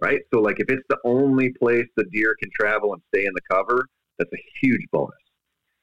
[0.00, 0.20] right?
[0.32, 3.40] So like if it's the only place the deer can travel and stay in the
[3.50, 3.86] cover,
[4.18, 5.14] that's a huge bonus.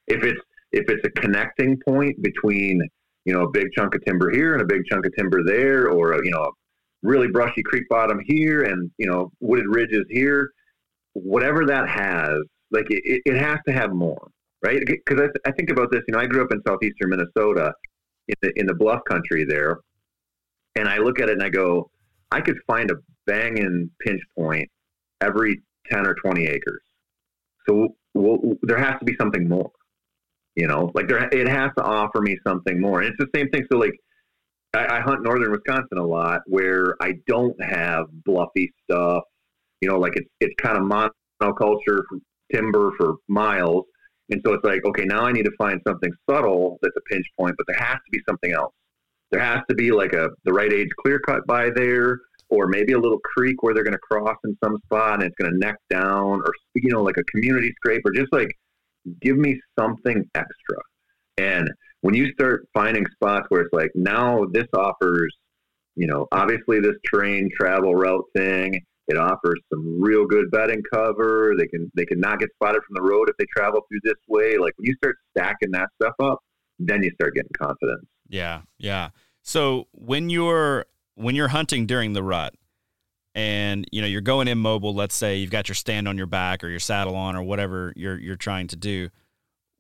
[0.07, 2.81] If it's if it's a connecting point between
[3.23, 5.89] you know a big chunk of timber here and a big chunk of timber there,
[5.89, 6.49] or a, you know a
[7.03, 10.49] really brushy creek bottom here and you know wooded ridges here,
[11.13, 12.39] whatever that has,
[12.71, 14.27] like it, it has to have more,
[14.61, 14.81] right?
[14.85, 16.01] Because I, th- I think about this.
[16.07, 17.73] You know, I grew up in southeastern Minnesota,
[18.27, 19.79] in the in the bluff country there,
[20.75, 21.89] and I look at it and I go,
[22.31, 22.95] I could find a
[23.27, 24.69] banging pinch point
[25.21, 25.61] every
[25.91, 26.81] ten or twenty acres.
[27.67, 29.71] So well, there has to be something more.
[30.55, 33.01] You know, like there, it has to offer me something more.
[33.01, 33.65] And it's the same thing.
[33.69, 33.91] So like,
[34.73, 39.23] I, I hunt northern Wisconsin a lot, where I don't have bluffy stuff.
[39.81, 40.83] You know, like it's it's kind of
[41.41, 42.03] monoculture
[42.53, 43.83] timber for miles,
[44.29, 47.25] And so it's like, okay, now I need to find something subtle that's a pinch
[47.37, 48.73] point, but there has to be something else.
[49.31, 52.93] There has to be like a the right age clear cut by there, or maybe
[52.93, 55.57] a little creek where they're going to cross in some spot and it's going to
[55.57, 58.55] neck down, or you know, like a community scrape, or just like
[59.21, 60.77] give me something extra.
[61.37, 61.69] And
[62.01, 65.35] when you start finding spots where it's like now this offers,
[65.95, 71.53] you know, obviously this terrain travel route thing, it offers some real good bedding cover.
[71.57, 74.19] They can they can not get spotted from the road if they travel through this
[74.27, 74.57] way.
[74.57, 76.39] Like when you start stacking that stuff up,
[76.79, 78.05] then you start getting confidence.
[78.27, 79.09] Yeah, yeah.
[79.41, 80.85] So when you're
[81.15, 82.55] when you're hunting during the rut,
[83.35, 86.63] and you know you're going immobile, let's say you've got your stand on your back
[86.63, 89.09] or your saddle on or whatever you're you're trying to do.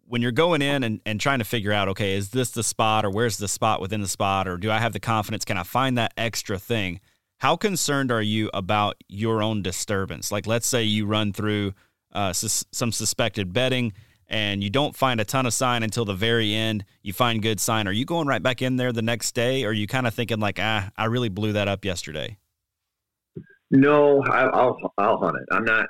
[0.07, 3.05] When you're going in and, and trying to figure out, okay, is this the spot
[3.05, 5.45] or where's the spot within the spot or do I have the confidence?
[5.45, 6.99] Can I find that extra thing?
[7.39, 10.31] How concerned are you about your own disturbance?
[10.31, 11.73] Like, let's say you run through
[12.11, 13.93] uh, sus- some suspected bedding
[14.27, 16.85] and you don't find a ton of sign until the very end.
[17.01, 17.87] You find good sign.
[17.87, 20.13] Are you going right back in there the next day, or are you kind of
[20.13, 22.37] thinking like, ah, I really blew that up yesterday?
[23.71, 25.53] No, I, will I'll hunt it.
[25.53, 25.87] I'm not.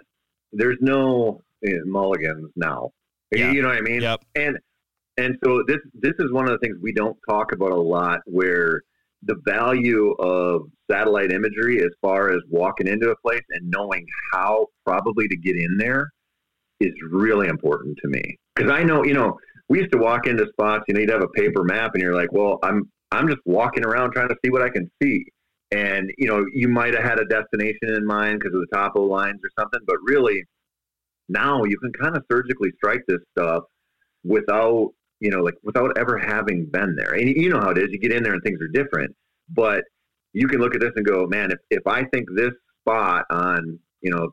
[0.51, 2.91] There's no you mulligans now.
[3.31, 3.51] Yeah.
[3.51, 4.01] You know what I mean?
[4.01, 4.23] Yep.
[4.35, 4.57] And
[5.17, 8.19] and so this this is one of the things we don't talk about a lot,
[8.25, 8.81] where
[9.23, 14.67] the value of satellite imagery as far as walking into a place and knowing how
[14.85, 16.11] probably to get in there
[16.79, 18.37] is really important to me.
[18.55, 19.37] Because I know you know
[19.69, 22.15] we used to walk into spots you know you'd have a paper map and you're
[22.15, 25.25] like well I'm I'm just walking around trying to see what I can see.
[25.71, 29.03] And you know you might have had a destination in mind because of the topo
[29.03, 30.43] lines or something but really
[31.27, 33.63] now you can kind of surgically strike this stuff
[34.23, 37.13] without you know like without ever having been there.
[37.13, 39.15] And you know how it is you get in there and things are different
[39.49, 39.83] but
[40.33, 43.79] you can look at this and go man if, if i think this spot on
[44.01, 44.29] you know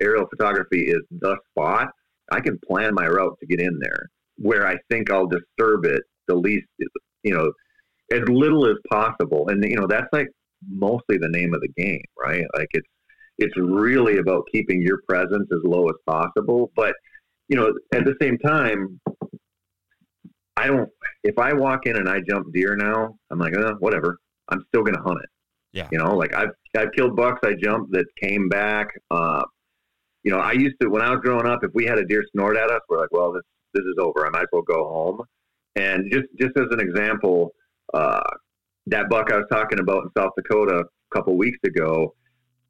[0.00, 1.88] aerial photography is the spot
[2.32, 6.02] i can plan my route to get in there where i think i'll disturb it
[6.28, 6.66] the least
[7.22, 7.50] you know
[8.12, 10.28] as little as possible and you know that's like
[10.68, 12.44] mostly the name of the game, right?
[12.56, 12.88] Like it's
[13.38, 16.70] it's really about keeping your presence as low as possible.
[16.76, 16.94] But
[17.48, 19.00] you know, at the same time,
[20.56, 20.88] I don't.
[21.22, 24.18] If I walk in and I jump deer now, I'm like, oh, whatever.
[24.48, 25.30] I'm still going to hunt it.
[25.72, 25.88] Yeah.
[25.90, 27.40] You know, like I've I've killed bucks.
[27.44, 28.88] I jumped that came back.
[29.10, 29.42] Uh,
[30.24, 31.62] you know, I used to when I was growing up.
[31.62, 33.42] If we had a deer snort at us, we're like, well, this
[33.74, 34.26] this is over.
[34.26, 35.22] I might as well go home.
[35.76, 37.52] And just just as an example,
[37.92, 38.22] uh,
[38.86, 42.14] that buck I was talking about in South Dakota a couple weeks ago,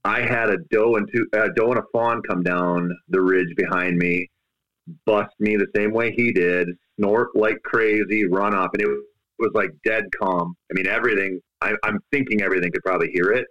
[0.04, 3.54] I had a doe and two, a doe and a fawn come down the ridge
[3.56, 4.28] behind me,
[5.06, 8.88] bust me the same way he did, snort like crazy, run off, and it
[9.38, 10.54] was like dead calm.
[10.70, 11.40] I mean, everything.
[11.60, 13.46] I, I'm thinking everything could probably hear it.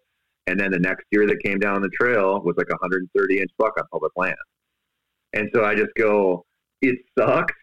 [0.48, 3.52] And then the next deer that came down the trail was like a 130 inch
[3.58, 4.36] buck on public land.
[5.34, 6.46] And so I just go,
[6.82, 7.54] it sucks.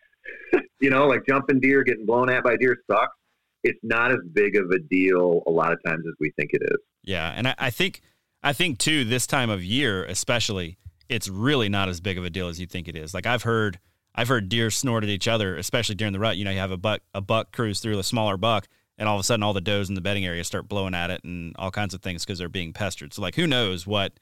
[0.81, 3.15] you know, like jumping deer, getting blown at by deer sucks
[3.63, 6.63] it's not as big of a deal a lot of times as we think it
[6.63, 6.79] is.
[7.03, 8.03] Yeah, and I, I think
[8.43, 12.31] I think too this time of year especially it's really not as big of a
[12.31, 13.13] deal as you think it is.
[13.13, 13.79] Like I've heard
[14.15, 16.37] I've heard deer snort at each other, especially during the rut.
[16.37, 18.69] You know, you have a buck a buck cruise through a smaller buck,
[19.01, 21.11] and all of a sudden all the does in the bedding area start blowing at
[21.11, 23.15] it and all kinds of things because they're being pestered.
[23.15, 24.13] So like who knows what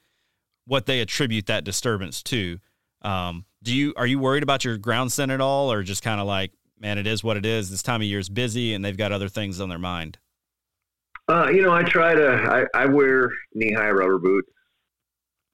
[0.65, 2.59] what they attribute that disturbance to.
[3.01, 6.21] Um, do you are you worried about your ground scent at all, or just kind
[6.21, 7.69] of like man, it is what it is.
[7.69, 10.17] This time of year is busy, and they've got other things on their mind.
[11.27, 12.65] Uh, you know, I try to.
[12.73, 14.49] I, I wear knee high rubber boots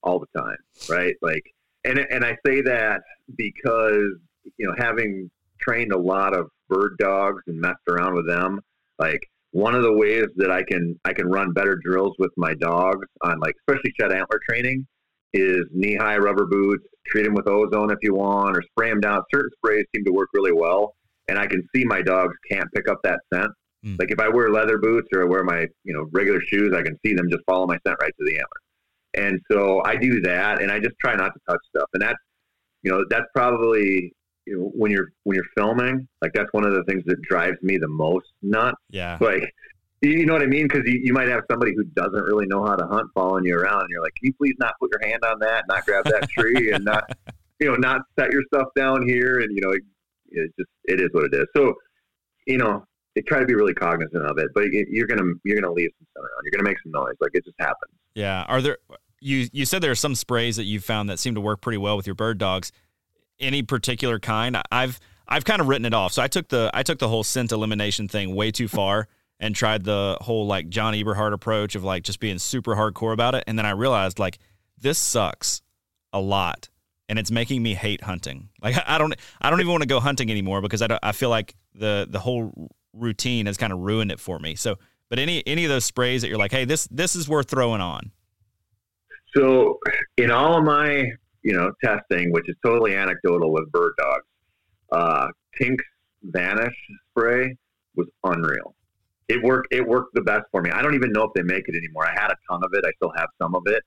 [0.03, 0.57] all the time,
[0.87, 1.15] right?
[1.21, 1.43] Like,
[1.83, 3.01] and and I say that
[3.35, 4.13] because
[4.57, 8.61] you know, having trained a lot of bird dogs and messed around with them,
[8.99, 9.19] like
[9.51, 13.07] one of the ways that I can I can run better drills with my dogs
[13.21, 14.85] on like especially shed antler training
[15.33, 16.83] is knee high rubber boots.
[17.07, 19.21] Treat them with ozone if you want, or spray them down.
[19.33, 20.95] Certain sprays seem to work really well
[21.27, 23.51] and I can see my dogs can't pick up that scent.
[23.85, 23.99] Mm.
[23.99, 26.81] Like if I wear leather boots or I wear my you know regular shoes, I
[26.81, 29.27] can see them just follow my scent right to the antler.
[29.27, 31.89] And so I do that, and I just try not to touch stuff.
[31.93, 32.19] And that's
[32.83, 34.13] you know that's probably
[34.47, 37.87] when you're when you're filming, like that's one of the things that drives me the
[37.87, 38.77] most nuts.
[38.89, 39.53] Yeah, like
[40.01, 40.67] you know what I mean?
[40.67, 43.57] Because you, you might have somebody who doesn't really know how to hunt following you
[43.57, 46.05] around, and you're like, "Can you please not put your hand on that, not grab
[46.05, 47.09] that tree, and not,
[47.59, 49.73] you know, not set your stuff down here, and you know,
[50.29, 51.45] it's just it is what it is.
[51.55, 51.73] So,
[52.45, 55.73] you know, they try to be really cognizant of it, but you're gonna you're gonna
[55.73, 56.41] leave some stuff around.
[56.43, 57.15] You're gonna make some noise.
[57.19, 57.93] Like it just happens.
[58.13, 58.43] Yeah.
[58.47, 58.77] Are there?
[59.21, 61.77] You you said there are some sprays that you found that seem to work pretty
[61.77, 62.71] well with your bird dogs.
[63.39, 64.57] Any particular kind?
[64.71, 66.13] I've I've kind of written it off.
[66.13, 69.07] So I took the I took the whole scent elimination thing way too far
[69.39, 73.35] and tried the whole like John Eberhart approach of like just being super hardcore about
[73.35, 73.43] it.
[73.47, 74.39] And then I realized like
[74.77, 75.61] this sucks
[76.13, 76.69] a lot
[77.09, 78.49] and it's making me hate hunting.
[78.61, 81.11] Like I don't I don't even want to go hunting anymore because I don't I
[81.11, 84.55] feel like the the whole routine has kind of ruined it for me.
[84.55, 84.77] So,
[85.09, 87.81] but any any of those sprays that you're like, hey, this this is worth throwing
[87.81, 88.11] on.
[89.35, 89.79] So,
[90.17, 91.11] in all of my
[91.45, 94.25] you know testing, which is totally anecdotal with bird dogs,
[94.91, 95.27] uh,
[95.57, 95.85] Tink's
[96.23, 96.75] Vanish
[97.11, 97.55] spray
[97.95, 98.75] was unreal.
[99.29, 99.73] It worked.
[99.73, 100.71] It worked the best for me.
[100.71, 102.05] I don't even know if they make it anymore.
[102.05, 102.83] I had a ton of it.
[102.85, 103.83] I still have some of it.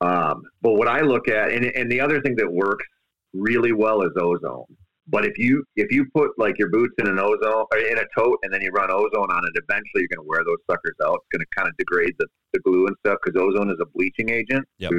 [0.00, 2.84] Um, but what I look at, and, and the other thing that works
[3.32, 4.66] really well is ozone.
[5.08, 8.04] But if you if you put like your boots in an ozone or in a
[8.16, 10.96] tote and then you run ozone on it, eventually you're going to wear those suckers
[11.04, 11.20] out.
[11.22, 13.86] It's going to kind of degrade the, the glue and stuff because ozone is a
[13.86, 14.66] bleaching agent.
[14.78, 14.92] Yep.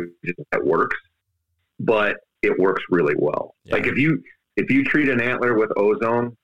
[0.54, 0.95] That works,
[1.80, 3.56] but it works really well.
[3.63, 3.76] Yeah.
[3.76, 4.22] Like if you
[4.56, 6.36] if you treat an antler with ozone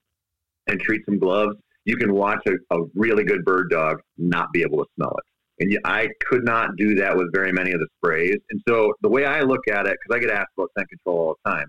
[0.68, 4.62] and treat some gloves, you can watch a, a really good bird dog not be
[4.62, 5.24] able to smell it.
[5.60, 8.38] And you, I could not do that with very many of the sprays.
[8.50, 11.18] And so the way I look at it, because I get asked about scent control
[11.20, 11.68] all the time,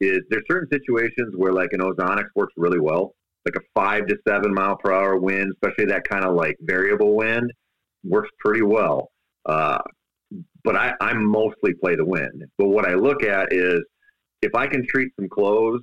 [0.00, 3.14] is there's certain situations where like an ozonics works really well,
[3.46, 7.16] like a five to seven mile per hour wind, especially that kind of like variable
[7.16, 7.50] wind,
[8.04, 9.10] works pretty well.
[9.46, 9.78] Uh,
[10.64, 12.44] but I, I mostly play the wind.
[12.58, 13.80] But what I look at is
[14.42, 15.80] if I can treat some clothes,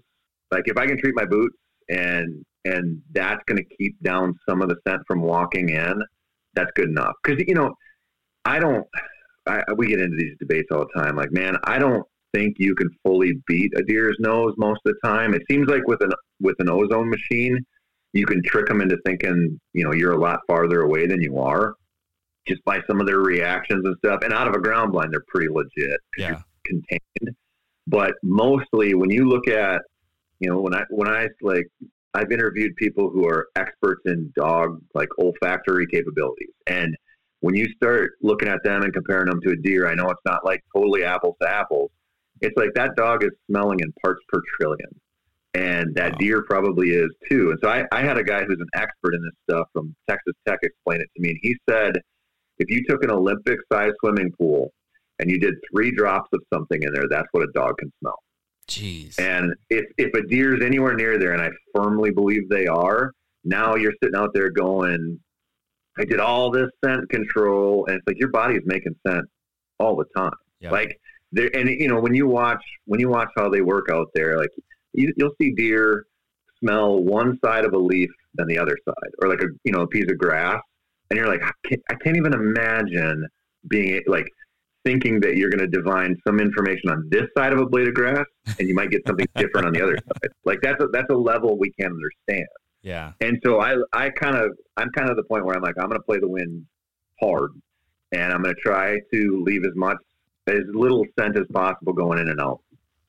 [0.51, 1.57] like if I can treat my boots
[1.89, 6.01] and and that's going to keep down some of the scent from walking in,
[6.53, 7.13] that's good enough.
[7.23, 7.73] Because you know,
[8.45, 8.85] I don't.
[9.45, 11.15] I, we get into these debates all the time.
[11.15, 15.07] Like, man, I don't think you can fully beat a deer's nose most of the
[15.07, 15.33] time.
[15.33, 17.65] It seems like with an with an ozone machine,
[18.13, 21.39] you can trick them into thinking you know you're a lot farther away than you
[21.39, 21.73] are,
[22.47, 24.21] just by some of their reactions and stuff.
[24.23, 26.41] And out of a ground blind, they're pretty legit Yeah.
[26.65, 27.35] contained.
[27.87, 29.81] But mostly, when you look at
[30.39, 31.65] you know when I when I like
[32.13, 36.95] I've interviewed people who are experts in dog like olfactory capabilities, and
[37.41, 40.21] when you start looking at them and comparing them to a deer, I know it's
[40.25, 41.91] not like totally apples to apples.
[42.41, 44.89] It's like that dog is smelling in parts per trillion,
[45.53, 46.17] and that Wow.
[46.19, 47.51] deer probably is too.
[47.51, 50.33] And so I, I had a guy who's an expert in this stuff from Texas
[50.47, 52.01] Tech explain it to me, and he said
[52.59, 54.71] if you took an Olympic sized swimming pool
[55.19, 58.19] and you did three drops of something in there, that's what a dog can smell.
[58.69, 59.19] Jeez.
[59.19, 63.11] And if, if a deer is anywhere near there, and I firmly believe they are,
[63.43, 65.19] now you're sitting out there going,
[65.97, 67.85] I did all this scent control.
[67.87, 69.25] And it's like your body is making scent
[69.79, 70.33] all the time.
[70.59, 70.71] Yeah.
[70.71, 70.99] Like
[71.31, 74.37] there, and you know, when you watch, when you watch how they work out there,
[74.37, 74.49] like
[74.93, 76.05] you, you'll see deer
[76.59, 79.81] smell one side of a leaf than the other side, or like a, you know,
[79.81, 80.61] a piece of grass.
[81.09, 83.27] And you're like, I can't, I can't even imagine
[83.67, 84.27] being like
[84.83, 87.93] thinking that you're going to divine some information on this side of a blade of
[87.93, 88.25] grass
[88.59, 90.31] and you might get something different on the other side.
[90.45, 92.47] Like that's a, that's a level we can't understand.
[92.81, 93.11] yeah.
[93.21, 95.89] And so I I kind of I'm kind of the point where I'm like I'm
[95.89, 96.65] going to play the wind
[97.19, 97.51] hard
[98.13, 99.97] and I'm going to try to leave as much
[100.47, 102.61] as little scent as possible going in and out.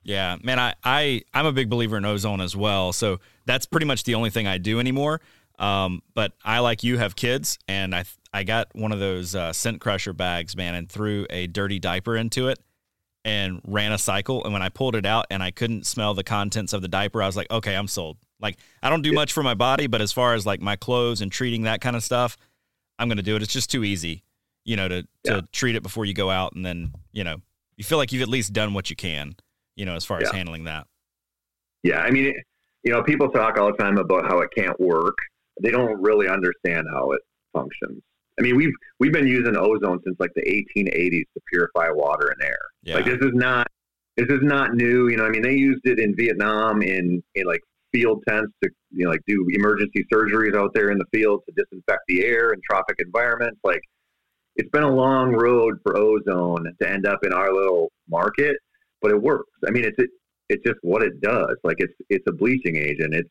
[0.03, 2.93] Yeah, man, I, I I'm a big believer in ozone as well.
[2.93, 5.21] So that's pretty much the only thing I do anymore.
[5.59, 9.53] Um, but I like you have kids, and I I got one of those uh,
[9.53, 12.59] scent crusher bags, man, and threw a dirty diaper into it,
[13.25, 14.45] and ran a cycle.
[14.45, 17.23] And when I pulled it out, and I couldn't smell the contents of the diaper,
[17.23, 18.19] I was like, okay, I'm sold.
[18.41, 21.21] Like I don't do much for my body, but as far as like my clothes
[21.21, 22.37] and treating that kind of stuff,
[22.99, 23.43] I'm gonna do it.
[23.43, 24.23] It's just too easy,
[24.65, 25.37] you know, to Yeah.
[25.41, 27.43] to treat it before you go out, and then you know
[27.77, 29.35] you feel like you've at least done what you can,
[29.75, 30.87] you know, as far as handling that.
[31.83, 32.37] Yeah, I mean, it,
[32.85, 35.17] you know, people talk all the time about how it can't work.
[35.63, 37.21] They don't really understand how it
[37.53, 38.03] functions.
[38.39, 42.43] I mean, we've we've been using ozone since like the 1880s to purify water and
[42.43, 42.59] air.
[42.83, 42.97] Yeah.
[42.97, 43.67] Like this is not
[44.17, 45.09] this is not new.
[45.09, 47.61] You know, I mean, they used it in Vietnam in in like
[47.93, 51.55] field tents to you know like do emergency surgeries out there in the field to
[51.57, 53.59] disinfect the air in tropic environments.
[53.65, 53.81] Like
[54.57, 58.57] it's been a long road for ozone to end up in our little market,
[59.01, 59.51] but it works.
[59.67, 60.11] I mean, it's it,
[60.49, 61.57] it's just what it does.
[61.65, 63.15] Like it's it's a bleaching agent.
[63.15, 63.31] It's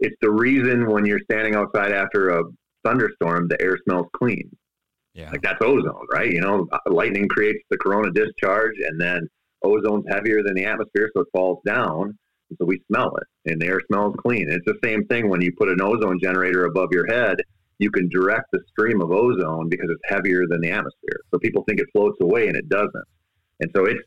[0.00, 2.44] it's the reason when you're standing outside after a
[2.84, 4.50] thunderstorm, the air smells clean.
[5.14, 5.30] Yeah.
[5.30, 6.30] Like that's ozone, right?
[6.30, 9.28] You know, lightning creates the corona discharge, and then
[9.64, 12.16] ozone's heavier than the atmosphere, so it falls down,
[12.50, 14.48] and so we smell it, and the air smells clean.
[14.48, 17.42] It's the same thing when you put an ozone generator above your head.
[17.80, 21.20] You can direct the stream of ozone because it's heavier than the atmosphere.
[21.30, 23.04] So people think it floats away, and it doesn't.
[23.60, 24.00] And so it's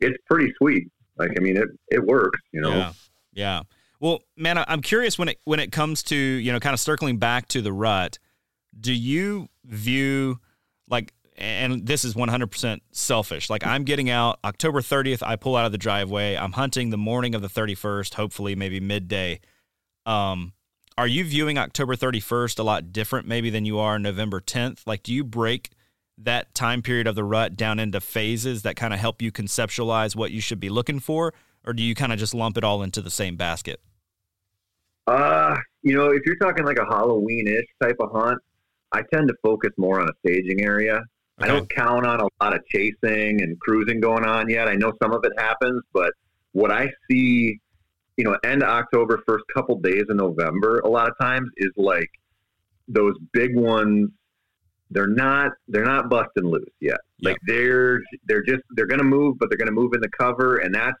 [0.00, 0.88] it's pretty sweet.
[1.16, 2.40] Like I mean, it it works.
[2.52, 2.70] You know.
[2.70, 2.92] Yeah.
[3.32, 3.62] Yeah.
[4.00, 7.18] Well, man, I'm curious when it when it comes to you know kind of circling
[7.18, 8.18] back to the rut.
[8.78, 10.38] Do you view
[10.88, 13.48] like and this is 100% selfish.
[13.48, 16.36] Like I'm getting out October 30th, I pull out of the driveway.
[16.36, 19.40] I'm hunting the morning of the 31st, hopefully maybe midday.
[20.04, 20.52] Um,
[20.96, 24.80] are you viewing October 31st a lot different maybe than you are November 10th?
[24.84, 25.70] Like, do you break
[26.18, 30.16] that time period of the rut down into phases that kind of help you conceptualize
[30.16, 31.32] what you should be looking for,
[31.64, 33.80] or do you kind of just lump it all into the same basket?
[35.08, 38.38] Uh, you know, if you're talking like a Halloween-ish type of hunt,
[38.92, 40.96] I tend to focus more on a staging area.
[40.96, 41.04] Okay.
[41.40, 44.68] I don't count on a lot of chasing and cruising going on yet.
[44.68, 46.12] I know some of it happens, but
[46.52, 47.58] what I see,
[48.18, 51.70] you know, end of October, first couple days of November, a lot of times is
[51.76, 52.10] like
[52.86, 54.10] those big ones.
[54.90, 56.98] They're not they're not busting loose yet.
[57.18, 57.30] Yep.
[57.30, 60.10] Like they're they're just they're going to move, but they're going to move in the
[60.18, 60.98] cover, and that's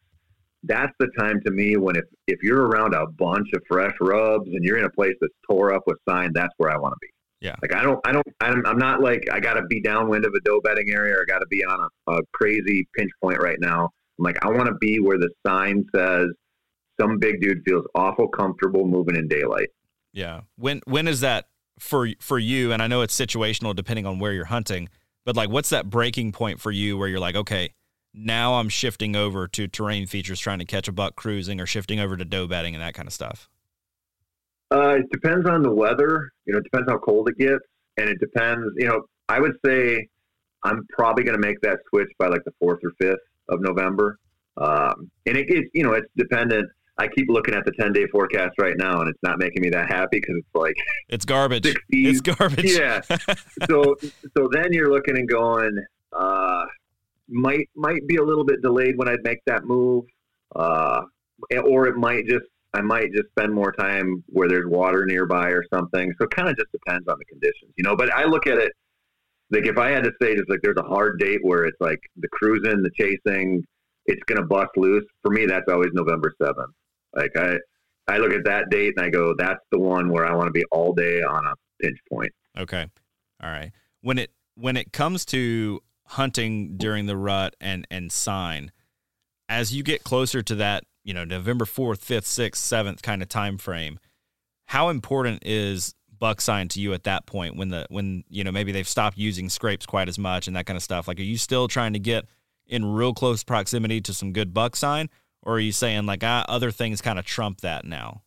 [0.64, 4.48] that's the time to me when if if you're around a bunch of fresh rubs
[4.52, 6.98] and you're in a place that's tore up with sign, that's where I want to
[7.00, 7.08] be.
[7.40, 7.54] Yeah.
[7.62, 10.34] Like I don't, I don't, I'm, I'm not like I got to be downwind of
[10.34, 13.40] a doe bedding area or I got to be on a, a crazy pinch point
[13.40, 13.84] right now.
[14.18, 16.26] I'm like, I want to be where the sign says
[17.00, 19.68] some big dude feels awful comfortable moving in daylight.
[20.12, 20.40] Yeah.
[20.56, 21.46] When, when is that
[21.78, 22.72] for, for you?
[22.72, 24.88] And I know it's situational depending on where you're hunting,
[25.24, 27.72] but like, what's that breaking point for you where you're like, okay,
[28.14, 32.00] now I'm shifting over to terrain features, trying to catch a buck cruising or shifting
[32.00, 33.48] over to doe bedding and that kind of stuff?
[34.70, 36.30] Uh, it depends on the weather.
[36.44, 37.64] You know, it depends how cold it gets,
[37.96, 38.66] and it depends.
[38.76, 40.08] You know, I would say
[40.62, 44.18] I'm probably going to make that switch by like the fourth or fifth of November.
[44.56, 46.68] Um, and it, it, you know, it's dependent.
[46.98, 49.70] I keep looking at the 10 day forecast right now, and it's not making me
[49.70, 50.74] that happy because it's like
[51.08, 51.62] it's garbage.
[51.64, 51.76] 60s.
[51.90, 52.72] It's garbage.
[52.72, 53.00] Yeah.
[53.68, 53.96] so,
[54.36, 55.78] so then you're looking and going,
[56.12, 56.64] uh,
[57.28, 60.04] might might be a little bit delayed when I make that move,
[60.56, 61.02] uh,
[61.64, 65.64] or it might just I might just spend more time where there's water nearby or
[65.72, 66.12] something.
[66.18, 67.96] So it kind of just depends on the conditions, you know.
[67.96, 68.72] But I look at it
[69.50, 72.00] like if I had to say just like there's a hard date where it's like
[72.16, 73.64] the cruising, the chasing,
[74.06, 75.04] it's gonna bust loose.
[75.22, 76.74] For me, that's always November seventh.
[77.14, 77.56] Like I,
[78.06, 80.52] I look at that date and I go, that's the one where I want to
[80.52, 82.32] be all day on a pinch point.
[82.58, 82.86] Okay,
[83.42, 83.72] all right.
[84.02, 88.72] When it when it comes to hunting during the rut and and sign,
[89.48, 93.28] as you get closer to that you know November fourth, fifth, sixth, seventh kind of
[93.28, 93.98] time frame.
[94.66, 98.52] How important is buck sign to you at that point when the when you know
[98.52, 101.08] maybe they've stopped using scrapes quite as much and that kind of stuff?
[101.08, 102.26] Like, are you still trying to get
[102.66, 105.08] in real close proximity to some good buck sign,
[105.42, 108.22] or are you saying like ah, other things kind of trump that now?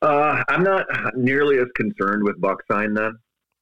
[0.00, 3.18] Uh, I'm not nearly as concerned with buck sign then.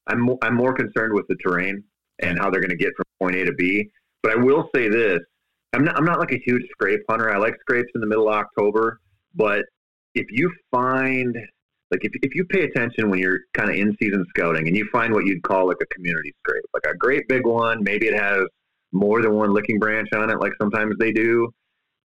[0.07, 1.85] I'm I'm more concerned with the terrain
[2.23, 3.89] and how they're going to get from point A to B.
[4.23, 5.21] But I will say this:
[5.73, 7.33] I'm not, I'm not like a huge scrape hunter.
[7.33, 9.01] I like scrapes in the middle of October,
[9.35, 9.65] but
[10.15, 11.37] if you find
[11.91, 14.89] like if, if you pay attention when you're kind of in season scouting and you
[14.93, 18.15] find what you'd call like a community scrape, like a great big one, maybe it
[18.15, 18.45] has
[18.93, 21.49] more than one licking branch on it, like sometimes they do,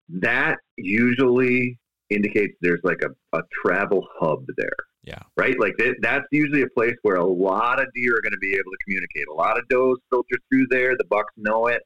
[0.09, 1.77] that usually
[2.09, 4.75] indicates there's like a, a travel hub there.
[5.03, 5.19] Yeah.
[5.35, 5.55] Right?
[5.59, 8.53] Like th- that's usually a place where a lot of deer are going to be
[8.53, 9.27] able to communicate.
[9.29, 10.95] A lot of does filter through there.
[10.97, 11.81] The bucks know it.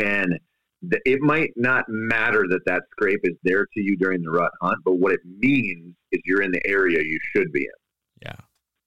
[0.00, 0.38] And
[0.82, 4.78] it might not matter that that scrape is there to you during the rut hunt,
[4.84, 8.22] but what it means is you're in the area you should be in.
[8.22, 8.36] Yeah.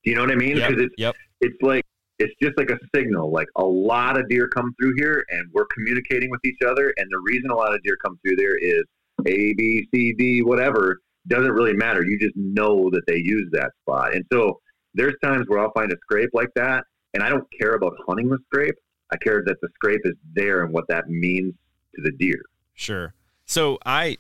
[0.04, 0.56] Do you know what I mean?
[0.56, 0.80] Because yep.
[0.80, 1.16] it's yep.
[1.42, 1.86] it's like
[2.20, 3.32] it's just like a signal.
[3.32, 6.94] Like a lot of deer come through here, and we're communicating with each other.
[6.98, 8.84] And the reason a lot of deer come through there is
[9.26, 11.00] A, B, C, D, whatever.
[11.28, 12.04] Doesn't really matter.
[12.04, 14.16] You just know that they use that spot.
[14.16, 14.60] And so
[14.94, 18.30] there's times where I'll find a scrape like that, and I don't care about hunting
[18.30, 18.76] the scrape.
[19.14, 21.54] I care that the scrape is there and what that means
[21.96, 22.42] to the deer.
[22.74, 23.14] Sure.
[23.46, 24.18] So I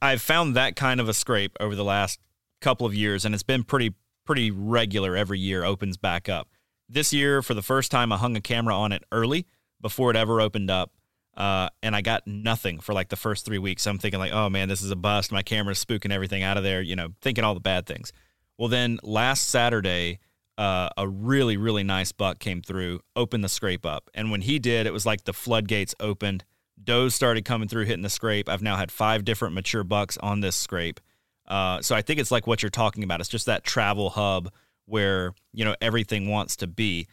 [0.00, 2.20] I've found that kind of a scrape over the last
[2.60, 3.94] couple of years, and it's been pretty
[4.24, 5.64] pretty regular every year.
[5.64, 6.48] Opens back up.
[6.88, 9.46] This year, for the first time, I hung a camera on it early
[9.80, 10.92] before it ever opened up.
[11.36, 13.86] Uh, and I got nothing for like the first three weeks.
[13.86, 15.32] I'm thinking like, oh man, this is a bust.
[15.32, 16.82] My camera's spooking everything out of there.
[16.82, 18.12] You know, thinking all the bad things.
[18.58, 20.20] Well, then last Saturday,
[20.58, 24.58] uh, a really really nice buck came through, opened the scrape up, and when he
[24.58, 26.44] did, it was like the floodgates opened
[26.84, 28.48] does started coming through hitting the scrape.
[28.48, 31.00] I've now had five different mature bucks on this scrape.
[31.46, 33.20] Uh, so I think it's like what you're talking about.
[33.20, 34.52] It's just that travel hub
[34.86, 37.06] where you know everything wants to be.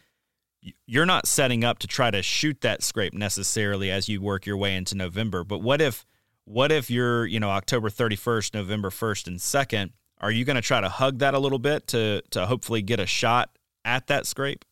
[0.85, 4.57] You're not setting up to try to shoot that scrape necessarily as you work your
[4.57, 5.43] way into November.
[5.43, 6.05] But what if
[6.45, 9.91] what if you're you know October 31st, November 1st, and 2nd?
[10.21, 12.99] Are you going to try to hug that a little bit to to hopefully get
[12.99, 13.51] a shot
[13.85, 14.65] at that scrape?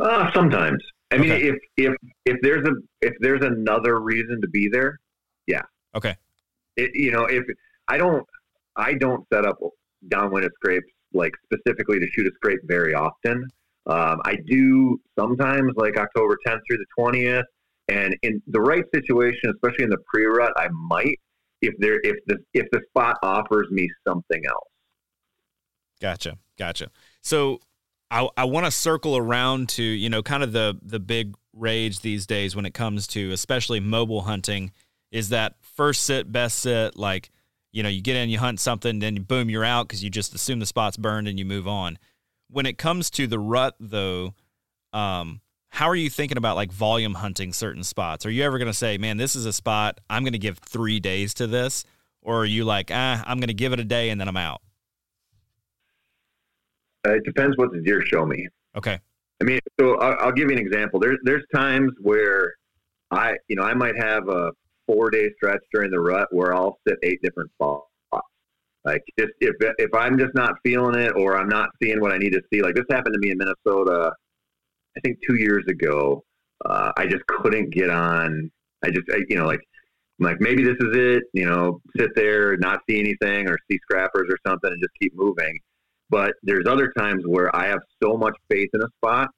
[0.00, 0.82] Uh, sometimes.
[1.10, 1.94] I mean, if if
[2.24, 5.00] if there's a if there's another reason to be there,
[5.46, 5.62] yeah.
[5.94, 6.16] Okay.
[6.76, 7.44] It, you know, if
[7.88, 8.24] I don't
[8.76, 9.58] I don't set up
[10.08, 13.48] downwind of scrapes like specifically to shoot a scrape very often.
[13.88, 17.42] Um, I do sometimes like October 10th through the 20th,
[17.88, 21.18] and in the right situation, especially in the pre-rut, I might
[21.62, 24.68] if there if the if the spot offers me something else.
[26.00, 26.90] Gotcha, gotcha.
[27.22, 27.60] So
[28.10, 32.00] I, I want to circle around to you know kind of the the big rage
[32.00, 34.72] these days when it comes to especially mobile hunting
[35.10, 37.30] is that first sit best sit like
[37.72, 40.34] you know you get in you hunt something then boom you're out because you just
[40.34, 41.98] assume the spot's burned and you move on
[42.50, 44.34] when it comes to the rut though
[44.92, 45.40] um
[45.70, 48.74] how are you thinking about like volume hunting certain spots are you ever going to
[48.74, 51.84] say man this is a spot i'm going to give three days to this
[52.22, 54.36] or are you like ah i'm going to give it a day and then i'm
[54.36, 54.62] out
[57.06, 58.48] uh, it depends what the deer show me.
[58.76, 58.98] Okay.
[59.40, 60.98] I mean, so I'll, I'll, give you an example.
[60.98, 62.54] There's there's times where
[63.10, 64.50] I, you know, I might have a
[64.86, 67.87] four day stretch during the rut where I'll sit eight different spots.
[68.84, 72.18] Like just if if I'm just not feeling it or I'm not seeing what I
[72.18, 72.62] need to see.
[72.62, 74.12] Like this happened to me in Minnesota,
[74.96, 76.24] I think two years ago.
[76.64, 78.50] Uh, I just couldn't get on.
[78.84, 79.60] I just, I, you know, like
[80.20, 81.24] I'm like maybe this is it.
[81.32, 85.12] You know, sit there, not see anything, or see scrappers or something, and just keep
[85.14, 85.58] moving.
[86.10, 89.28] But there's other times where I have so much faith in a spot,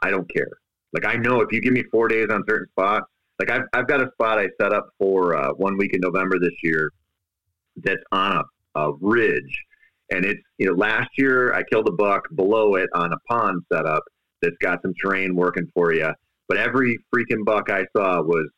[0.00, 0.50] I don't care.
[0.92, 3.06] Like I know if you give me four days on certain spots,
[3.38, 6.38] like I've, I've got a spot I set up for uh, one week in November
[6.38, 6.92] this year
[7.76, 8.42] that's on a,
[8.74, 9.64] a ridge.
[10.10, 13.62] And it's, you know, last year I killed a buck below it on a pond
[13.72, 14.02] setup
[14.42, 16.10] that's got some terrain working for you.
[16.48, 18.50] But every freaking buck I saw was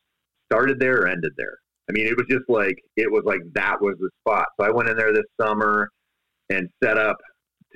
[0.50, 1.58] started there or ended there.
[1.88, 4.46] I mean, it was just like, it was like that was the spot.
[4.58, 5.90] So I went in there this summer
[6.50, 7.16] and set up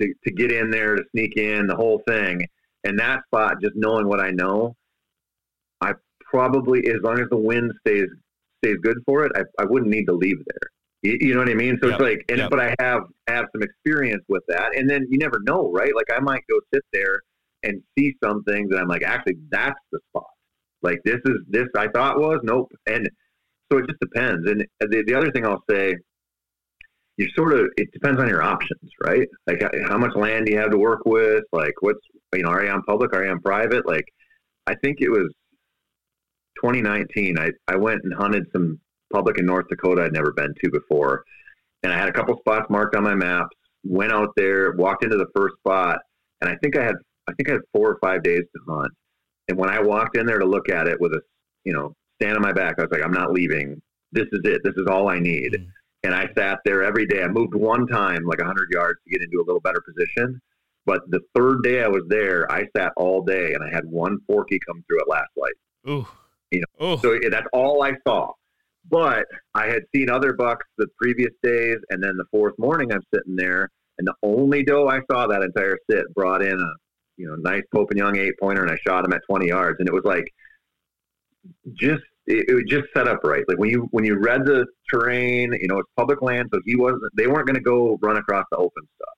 [0.01, 2.45] to, to get in there, to sneak in, the whole thing.
[2.83, 4.75] And that spot, just knowing what I know,
[5.81, 8.07] I probably, as long as the wind stays
[8.63, 10.69] stays good for it, I, I wouldn't need to leave there.
[11.01, 11.77] You, you know what I mean?
[11.81, 11.99] So yep.
[11.99, 12.49] it's like, and yep.
[12.49, 15.91] but I have have some experience with that, and then you never know, right?
[15.95, 17.21] Like I might go sit there
[17.63, 20.25] and see something that I'm like, actually, that's the spot.
[20.81, 23.09] Like this is this I thought was nope, and
[23.71, 24.49] so it just depends.
[24.49, 25.95] And the, the other thing I'll say
[27.17, 29.27] you sort of it depends on your options, right?
[29.45, 31.43] Like how much land do you have to work with?
[31.51, 31.99] Like what's
[32.33, 33.13] you know, are you on public?
[33.13, 33.85] Are you on private?
[33.85, 34.05] Like
[34.67, 35.29] I think it was
[36.63, 37.37] 2019.
[37.37, 38.79] I I went and hunted some
[39.11, 41.23] public in North Dakota I'd never been to before,
[41.83, 43.55] and I had a couple spots marked on my maps.
[43.83, 45.99] Went out there, walked into the first spot,
[46.41, 46.95] and I think I had
[47.27, 48.91] I think I had four or five days to hunt.
[49.47, 51.21] And when I walked in there to look at it with a
[51.63, 53.81] you know stand on my back, I was like, I'm not leaving.
[54.11, 54.61] This is it.
[54.63, 55.53] This is all I need.
[55.53, 55.69] Mm-hmm
[56.03, 57.23] and I sat there every day.
[57.23, 60.41] I moved one time, like 100 yards, to get into a little better position.
[60.85, 64.17] But the third day I was there, I sat all day, and I had one
[64.25, 65.53] forky come through at last light.
[65.87, 66.07] Ooh,
[66.51, 66.97] you know, Ooh.
[66.99, 68.31] so that's all I saw.
[68.89, 69.25] But
[69.55, 73.35] I had seen other bucks the previous days, and then the fourth morning I'm sitting
[73.35, 76.71] there, and the only doe I saw that entire sit brought in a
[77.17, 79.77] you know nice Pope and Young eight pointer, and I shot him at 20 yards,
[79.79, 80.25] and it was like
[81.73, 83.43] just it, it was just set up right.
[83.47, 86.75] Like when you when you read the terrain, you know, it's public land, so he
[86.75, 87.03] wasn't.
[87.15, 89.15] They weren't going to go run across the open stuff,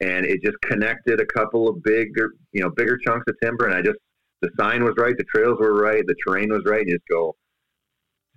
[0.00, 3.66] and it just connected a couple of bigger, you know, bigger chunks of timber.
[3.66, 3.98] And I just
[4.42, 6.80] the sign was right, the trails were right, the terrain was right.
[6.80, 7.34] And you just go,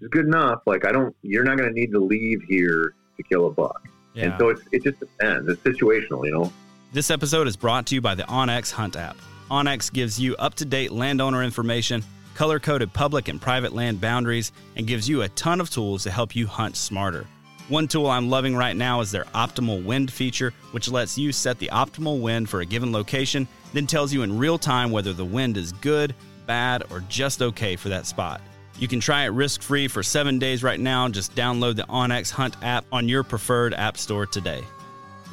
[0.02, 0.62] it's good enough.
[0.66, 3.88] Like I don't, you're not going to need to leave here to kill a buck.
[4.14, 4.26] Yeah.
[4.26, 5.50] And so it's, it just depends.
[5.50, 6.52] It's situational, you know.
[6.92, 9.18] This episode is brought to you by the onX Hunt app.
[9.52, 12.04] onX gives you up to date landowner information
[12.40, 16.10] color coded public and private land boundaries, and gives you a ton of tools to
[16.10, 17.28] help you hunt smarter.
[17.68, 21.60] One tool I'm loving right now is their optimal wind feature, which lets you set
[21.60, 25.26] the optimal wind for a given location, then tells you in real time whether the
[25.26, 28.40] wind is good, bad, or just okay for that spot.
[28.80, 31.10] You can try it risk free for seven days right now.
[31.10, 34.64] Just download the onX Hunt app on your preferred app store today.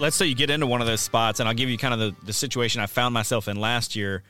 [0.00, 2.00] Let's say you get into one of those spots, and I'll give you kind of
[2.00, 4.24] the, the situation I found myself in last year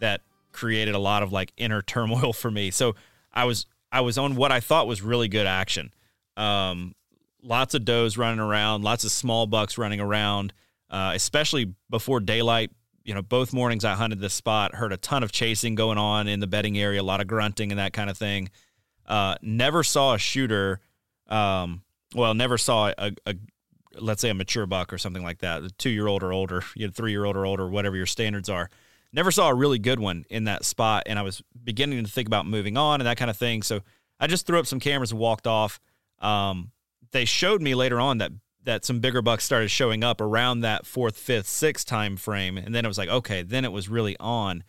[0.00, 0.20] that
[0.52, 2.70] created a lot of like inner turmoil for me.
[2.70, 2.94] So
[3.32, 5.90] I was I was on what I thought was really good action.
[6.36, 6.94] Um,
[7.42, 10.52] lots of does running around, lots of small bucks running around,
[10.90, 12.70] uh, especially before daylight.
[13.08, 16.28] You know, both mornings I hunted this spot, heard a ton of chasing going on
[16.28, 18.50] in the bedding area, a lot of grunting and that kind of thing.
[19.06, 20.80] Uh, never saw a shooter.
[21.26, 21.82] Um,
[22.14, 23.34] well, never saw a, a,
[23.98, 26.62] let's say a mature buck or something like that, a two year old or older,
[26.76, 28.70] you know, three year old or older, whatever your standards are
[29.12, 32.26] never saw a really good one in that spot, and I was beginning to think
[32.26, 33.62] about moving on and that kind of thing.
[33.62, 33.80] So
[34.20, 35.80] I just threw up some cameras and walked off.
[36.20, 36.72] Um,
[37.12, 38.32] they showed me later on that
[38.68, 42.74] that some bigger bucks started showing up around that fourth, fifth, sixth time frame, and
[42.74, 44.62] then it was like, okay, then it was really on.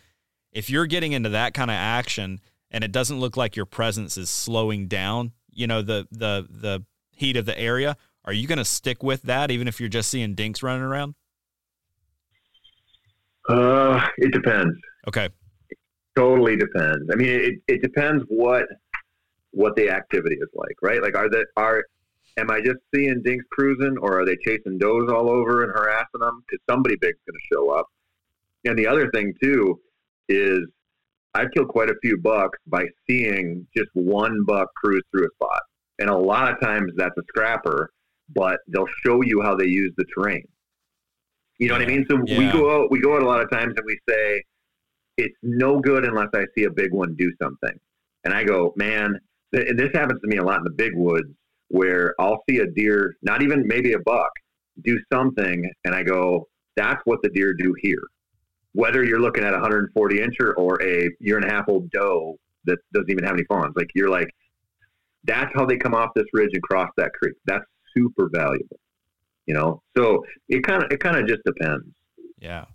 [0.54, 2.40] If you're getting into that kind of action
[2.72, 6.86] and it doesn't look like your presence is slowing down, you know the the the
[7.12, 10.10] heat of the area, are you going to stick with that even if you're just
[10.10, 11.16] seeing dinks running around?
[13.50, 14.78] Uh, it depends.
[15.10, 15.28] Okay.
[16.16, 17.10] totally depends.
[17.12, 18.66] I mean, it, it depends what
[19.52, 21.02] what the activity is like, right?
[21.02, 21.84] Like, are the are
[22.38, 26.20] am I just seeing dinks cruising, or are they chasing does all over and harassing
[26.20, 26.44] them?
[26.48, 27.88] Because somebody big's going to show up.
[28.66, 29.80] And the other thing too
[30.28, 30.60] is
[31.34, 35.62] I've killed quite a few bucks by seeing just one buck cruise through a spot.
[36.00, 37.92] And a lot of times that's a scrapper,
[38.34, 40.44] but they'll show you how they use the terrain.
[41.58, 42.06] You know what I mean?
[42.10, 42.38] So Yeah.
[42.38, 44.44] we go out, we go out a lot of times and we say,
[45.18, 47.78] it's no good unless I see a big one do something.
[48.24, 49.20] And I go, man,
[49.54, 51.28] th- and this happens to me a lot in the big woods
[51.70, 54.32] where I'll see a deer, not even maybe a buck,
[54.84, 58.04] do something, and I go, that's what the deer do here.
[58.74, 62.38] Whether you're looking at a 140 incher or a year and a half old doe
[62.66, 64.30] that doesn't even have any fawns, like you're like,
[65.26, 67.36] that's how they come off this ridge and cross that creek.
[67.46, 67.66] That's
[67.96, 68.80] super valuable,
[69.46, 69.82] you know.
[69.98, 71.86] So it kind of it kind of just depends.
[72.40, 72.66] Yeah.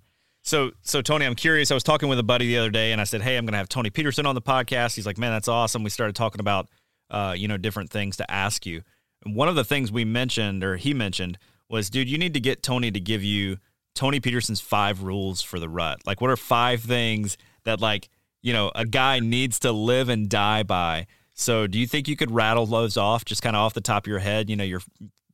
[0.42, 1.70] So, so Tony, I'm curious.
[1.70, 3.52] I was talking with a buddy the other day, and I said, "Hey, I'm going
[3.52, 6.40] to have Tony Peterson on the podcast." He's like, "Man, that's awesome." We started talking
[6.40, 6.68] about,
[7.10, 8.82] uh, you know, different things to ask you.
[9.24, 11.38] And one of the things we mentioned, or he mentioned,
[11.68, 13.58] was, "Dude, you need to get Tony to give you
[13.94, 16.00] Tony Peterson's five rules for the rut.
[16.06, 18.08] Like, what are five things that, like,
[18.42, 22.16] you know, a guy needs to live and die by?" So, do you think you
[22.16, 24.48] could rattle those off, just kind of off the top of your head?
[24.48, 24.82] You know, your,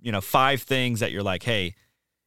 [0.01, 1.75] you know, five things that you're like, "Hey."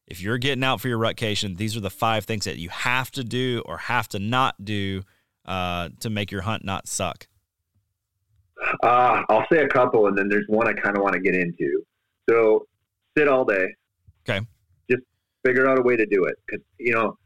[0.08, 3.12] if you're getting out for your rutcation, these are the five things that you have
[3.12, 5.04] to do or have to not do
[5.46, 7.28] uh, to make your hunt not suck.
[8.84, 11.36] Uh, I'll say a couple, and then there's one I kind of want to get
[11.36, 11.84] into.
[12.30, 12.66] So
[13.18, 13.68] sit all day.
[14.28, 14.46] Okay.
[14.90, 15.04] Just
[15.46, 17.18] figure out a way to do it because you know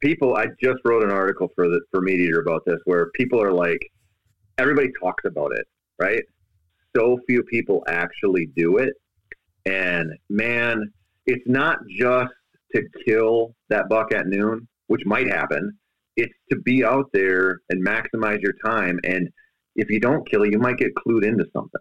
[0.00, 0.36] people.
[0.36, 3.52] I just wrote an article for the for Meat Eater about this, where people are
[3.52, 3.80] like,
[4.58, 5.66] everybody talks about it,
[5.98, 6.22] right?
[6.96, 8.94] So few people actually do it,
[9.66, 10.90] and man,
[11.26, 12.32] it's not just
[12.74, 15.72] to kill that buck at noon, which might happen.
[16.16, 19.28] It's to be out there and maximize your time and
[19.78, 21.80] if you don't kill it, you might get clued into something.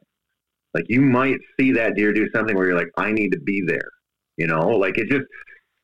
[0.74, 3.62] Like you might see that deer do something where you're like, I need to be
[3.66, 3.90] there.
[4.38, 5.26] You know, like it just,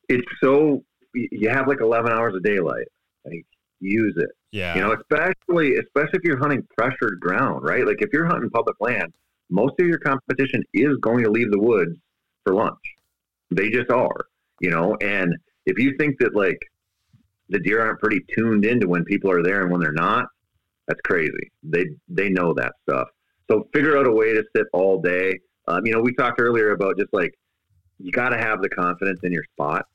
[0.08, 2.86] it's so, you have like 11 hours of daylight.
[3.24, 3.44] Like
[3.80, 4.30] use it.
[4.52, 4.76] Yeah.
[4.76, 7.84] You know, especially, especially if you're hunting pressured ground, right?
[7.84, 9.12] Like if you're hunting public land,
[9.50, 11.96] most of your competition is going to leave the woods
[12.44, 12.78] for lunch.
[13.50, 14.26] They just are,
[14.60, 15.34] you know, and
[15.66, 16.58] if you think that like
[17.48, 20.26] the deer aren't pretty tuned into when people are there and when they're not,
[20.86, 21.50] that's crazy.
[21.62, 23.08] They they know that stuff.
[23.50, 25.38] So figure out a way to sit all day.
[25.66, 27.34] Um, you know, we talked earlier about just like
[27.98, 29.86] you got to have the confidence in your spot.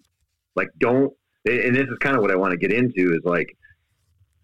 [0.55, 1.13] Like, don't.
[1.45, 3.47] And this is kind of what I want to get into is like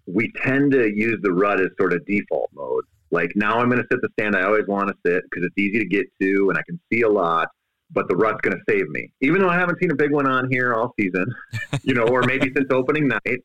[0.07, 2.85] we tend to use the rut as sort of default mode.
[3.11, 5.57] Like now I'm going to sit the stand I always want to sit because it's
[5.57, 7.49] easy to get to and I can see a lot.
[7.91, 10.27] But the rut's going to save me, even though I haven't seen a big one
[10.27, 11.25] on here all season.
[11.83, 13.43] You know, or maybe since opening night.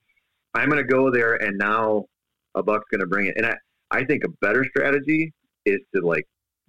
[0.54, 2.06] I'm going to go there and now
[2.54, 3.34] a buck's going to bring it.
[3.36, 3.54] And I,
[3.90, 5.32] I think a better strategy
[5.66, 6.26] is to like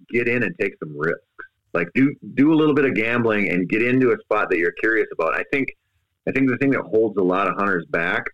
[0.08, 1.22] get in and take some risks.
[1.74, 4.72] Like do do a little bit of gambling and get into a spot that you're
[4.72, 5.34] curious about.
[5.34, 5.68] I think
[6.28, 8.24] I think the thing that holds a lot of hunters back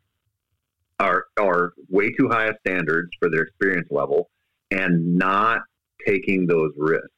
[0.98, 4.30] are are way too high of standards for their experience level
[4.70, 5.60] and not
[6.06, 7.08] taking those risks.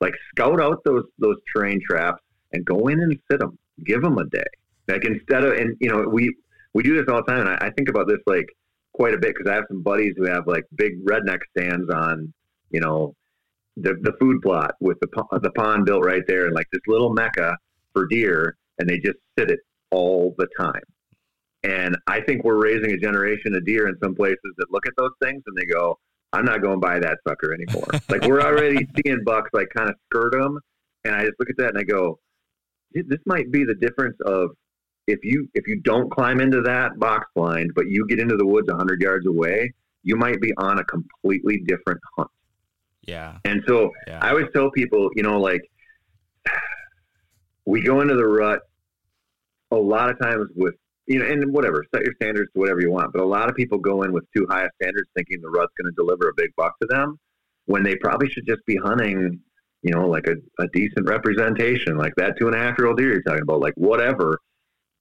[0.00, 2.22] Like scout out those those terrain traps
[2.52, 3.58] and go in and sit them.
[3.84, 4.44] Give them a day.
[4.88, 6.34] Like instead of and you know we
[6.74, 7.40] we do this all the time.
[7.40, 8.46] And I, I think about this like
[8.96, 12.32] quite a bit because I have some buddies who have like big redneck stands on
[12.70, 13.14] you know
[13.76, 17.12] the the food plot with the the pond built right there and like this little
[17.12, 17.56] mecca
[17.92, 20.82] for deer, and they just sit it all the time.
[21.62, 24.92] And I think we're raising a generation of deer in some places that look at
[24.96, 25.98] those things and they go,
[26.32, 27.88] I'm not going by that sucker anymore.
[28.08, 30.58] like we're already seeing bucks like kind of skirt them.
[31.04, 32.18] And I just look at that and I go,
[32.92, 34.50] this might be the difference of
[35.06, 38.46] if you, if you don't climb into that box blind, but you get into the
[38.46, 42.30] woods a hundred yards away, you might be on a completely different hunt.
[43.02, 43.38] Yeah.
[43.44, 44.18] And so Yeah.
[44.22, 45.62] I always tell people, you know, like
[47.64, 48.60] we go into the rut
[49.70, 50.74] a lot of times with
[51.06, 53.12] you know, and whatever, set your standards to whatever you want.
[53.12, 55.72] But a lot of people go in with too high of standards, thinking the rut's
[55.78, 57.18] going to deliver a big buck to them,
[57.66, 59.40] when they probably should just be hunting,
[59.82, 62.98] you know, like a, a decent representation, like that two and a half year old
[62.98, 64.40] deer you're talking about, like whatever.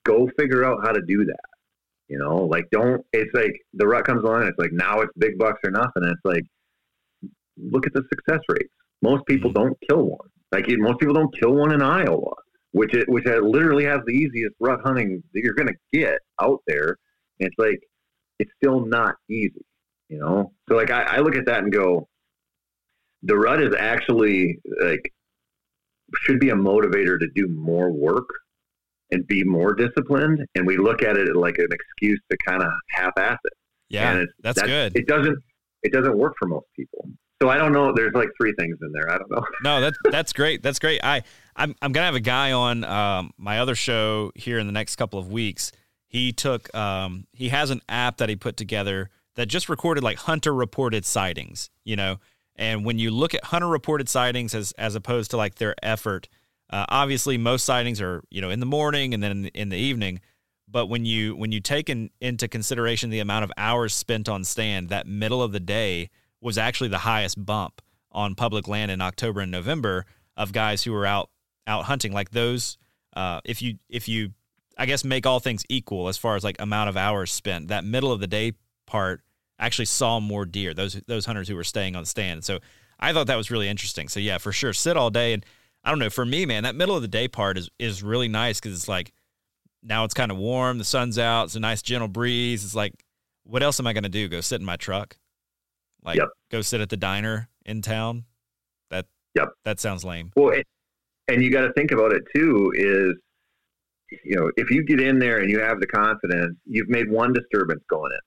[0.05, 1.45] Go figure out how to do that.
[2.07, 3.03] You know, like don't.
[3.13, 6.03] It's like the rut comes along, and it's like now it's big bucks or nothing.
[6.03, 6.43] And it's like,
[7.57, 8.73] look at the success rates.
[9.01, 9.63] Most people mm-hmm.
[9.63, 10.29] don't kill one.
[10.51, 12.31] Like most people don't kill one in Iowa
[12.75, 16.59] which it, which literally has the easiest rut hunting that you're going to get out
[16.67, 16.97] there.
[17.39, 17.79] And it's like
[18.37, 19.65] it's still not easy,
[20.09, 20.51] you know.
[20.67, 22.09] So like I, I look at that and go,
[23.23, 25.13] the rut is actually like
[26.17, 28.27] should be a motivator to do more work
[29.11, 30.45] and be more disciplined.
[30.55, 33.53] And we look at it like an excuse to kind of half-ass it.
[33.89, 34.11] Yeah.
[34.11, 34.95] and it's, that's good.
[34.95, 35.37] It doesn't
[35.83, 37.07] it doesn't work for most people.
[37.41, 37.93] So I don't know.
[37.93, 39.11] There's like three things in there.
[39.11, 39.45] I don't know.
[39.63, 40.63] no, that's that's great.
[40.63, 41.01] That's great.
[41.03, 41.23] I
[41.55, 44.95] I'm I'm gonna have a guy on um, my other show here in the next
[44.95, 45.71] couple of weeks.
[46.07, 50.17] he took um, he has an app that he put together that just recorded like
[50.17, 52.19] hunter reported sightings, you know.
[52.55, 56.29] And when you look at hunter reported sightings as as opposed to like their effort,
[56.69, 59.69] uh, obviously most sightings are you know in the morning and then in the, in
[59.69, 60.19] the evening.
[60.67, 64.43] But when you when you take in, into consideration the amount of hours spent on
[64.43, 66.09] stand, that middle of the day
[66.41, 70.05] was actually the highest bump on public land in October and November
[70.37, 71.29] of guys who were out
[71.67, 72.11] out hunting.
[72.11, 72.77] Like those,
[73.15, 74.31] uh, if you if you
[74.77, 77.83] I guess make all things equal as far as like amount of hours spent, that
[77.83, 78.53] middle of the day
[78.87, 79.21] part
[79.59, 80.73] actually saw more deer.
[80.73, 82.43] Those those hunters who were staying on stand.
[82.43, 82.59] So
[82.99, 84.07] I thought that was really interesting.
[84.07, 85.45] So yeah, for sure, sit all day and
[85.85, 86.09] I don't know.
[86.09, 88.87] For me, man, that middle of the day part is is really nice because it's
[88.87, 89.13] like
[89.83, 92.65] now it's kind of warm, the sun's out, it's a nice gentle breeze.
[92.65, 93.05] It's like,
[93.43, 94.27] what else am I going to do?
[94.27, 95.15] Go sit in my truck?
[96.03, 96.29] Like yep.
[96.49, 98.25] go sit at the diner in town?
[98.89, 99.05] That
[99.35, 99.49] yep.
[99.63, 100.31] that sounds lame.
[100.35, 100.63] Well, and,
[101.27, 102.71] and you got to think about it too.
[102.75, 103.13] Is
[104.23, 107.31] you know if you get in there and you have the confidence, you've made one
[107.31, 108.19] disturbance going in.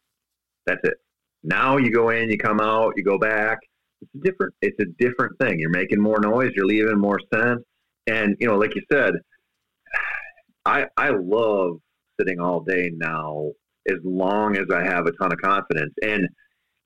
[0.67, 0.95] That's it.
[1.43, 3.59] Now you go in, you come out, you go back.
[4.01, 4.55] It's a different.
[4.63, 5.59] It's a different thing.
[5.59, 6.53] You're making more noise.
[6.55, 7.61] You're leaving more scent.
[8.07, 9.15] And you know, like you said,
[10.65, 11.79] I I love
[12.19, 13.51] sitting all day now
[13.89, 15.93] as long as I have a ton of confidence.
[16.03, 16.29] And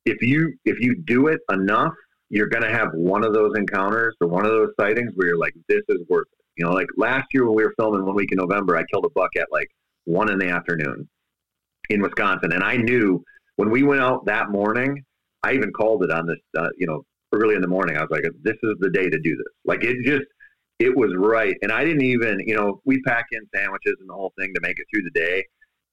[0.05, 1.93] if you if you do it enough,
[2.31, 5.39] you're going to have one of those encounters or one of those sightings where you're
[5.39, 6.39] like, this is worth it.
[6.57, 9.05] You know, like last year when we were filming one week in November, I killed
[9.05, 9.69] a buck at like
[10.05, 11.09] one in the afternoon
[11.91, 13.23] in Wisconsin, and I knew
[13.57, 15.05] when we went out that morning.
[15.43, 17.97] I even called it on this, uh, you know, early in the morning.
[17.97, 19.47] I was like, this is the day to do this.
[19.65, 20.25] Like it just
[20.79, 21.57] it was right.
[21.63, 24.61] And I didn't even, you know, we pack in sandwiches and the whole thing to
[24.63, 25.45] make it through the day.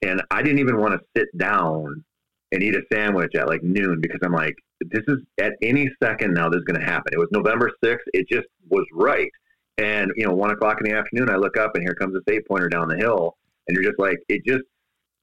[0.01, 2.03] And I didn't even want to sit down
[2.51, 6.33] and eat a sandwich at like noon because I'm like, this is at any second
[6.33, 7.13] now this is going to happen.
[7.13, 7.97] It was November 6th.
[8.13, 9.29] It just was right.
[9.77, 12.23] And, you know, one o'clock in the afternoon, I look up and here comes this
[12.33, 13.37] eight pointer down the hill.
[13.67, 14.63] And you're just like, it just,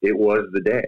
[0.03, 0.85] it was the day.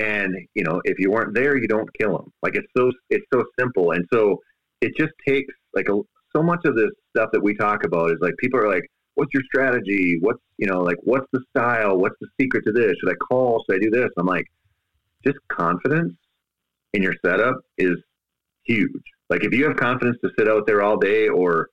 [0.00, 2.32] And, you know, if you weren't there, you don't kill them.
[2.42, 3.92] Like it's so, it's so simple.
[3.92, 4.38] And so
[4.80, 6.00] it just takes like a,
[6.34, 8.84] so much of this stuff that we talk about is like people are like,
[9.14, 10.18] what's your strategy?
[10.20, 11.98] What's you know like what's the style?
[11.98, 12.94] What's the secret to this?
[13.00, 13.62] Should I call?
[13.68, 14.08] Should I do this?
[14.16, 14.46] I'm like,
[15.26, 16.14] just confidence
[16.94, 17.96] in your setup is
[18.64, 18.90] huge.
[19.28, 21.68] Like if you have confidence to sit out there all day or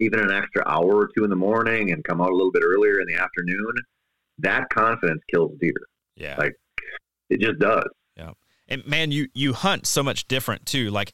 [0.00, 2.62] even an extra hour or two in the morning and come out a little bit
[2.64, 3.72] earlier in the afternoon,
[4.38, 5.72] that confidence kills deer.
[6.16, 6.36] Yeah.
[6.38, 6.54] Like
[7.30, 7.84] it just does.
[8.16, 8.32] Yeah.
[8.68, 10.90] And man, you you hunt so much different too.
[10.90, 11.12] Like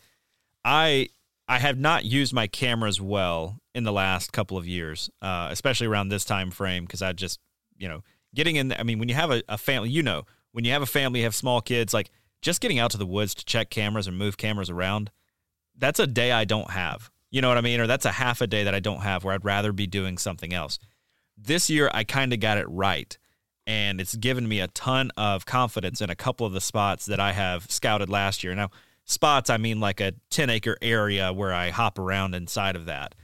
[0.65, 1.09] I
[1.49, 5.87] I have not used my cameras well in the last couple of years, uh, especially
[5.87, 7.41] around this time frame, because I just,
[7.77, 8.03] you know,
[8.35, 8.73] getting in.
[8.73, 11.21] I mean, when you have a, a, family, you know, when you have a family,
[11.21, 12.11] you have small kids, like
[12.41, 15.11] just getting out to the woods to check cameras or move cameras around,
[15.77, 17.11] that's a day I don't have.
[17.31, 17.81] You know what I mean?
[17.81, 20.19] Or that's a half a day that I don't have where I'd rather be doing
[20.19, 20.79] something else.
[21.37, 23.17] This year, I kind of got it right.
[23.67, 27.21] And it's given me a ton of confidence in a couple of the spots that
[27.21, 28.55] I have scouted last year.
[28.55, 28.71] Now,
[29.05, 33.15] spots, I mean like a 10 acre area where I hop around inside of that.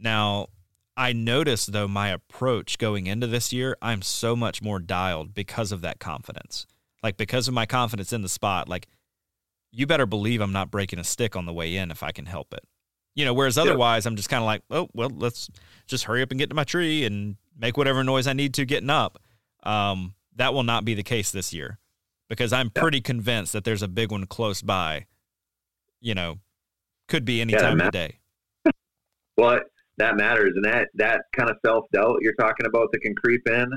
[0.00, 0.48] Now,
[0.96, 5.72] I noticed though my approach going into this year, I'm so much more dialed because
[5.72, 6.66] of that confidence.
[7.02, 8.88] Like because of my confidence in the spot, like
[9.72, 12.26] you better believe I'm not breaking a stick on the way in if I can
[12.26, 12.64] help it.
[13.14, 15.48] You know, whereas otherwise I'm just kind of like, oh, well, let's
[15.86, 18.64] just hurry up and get to my tree and make whatever noise I need to
[18.64, 19.20] getting up.
[19.64, 21.78] Um, that will not be the case this year
[22.28, 25.06] because I'm pretty convinced that there's a big one close by
[26.04, 26.38] you know,
[27.08, 28.18] could be any yeah, time of the day.
[29.36, 29.58] well,
[29.96, 33.48] that matters, and that that kind of self doubt you're talking about that can creep
[33.48, 33.70] in,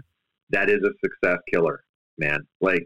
[0.49, 1.83] that is a success killer,
[2.17, 2.45] man.
[2.59, 2.85] Like,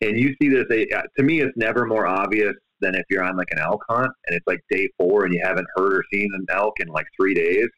[0.00, 0.64] and you see this.
[0.70, 4.12] Uh, to me, it's never more obvious than if you're on like an elk hunt
[4.26, 7.06] and it's like day four and you haven't heard or seen an elk in like
[7.18, 7.68] three days.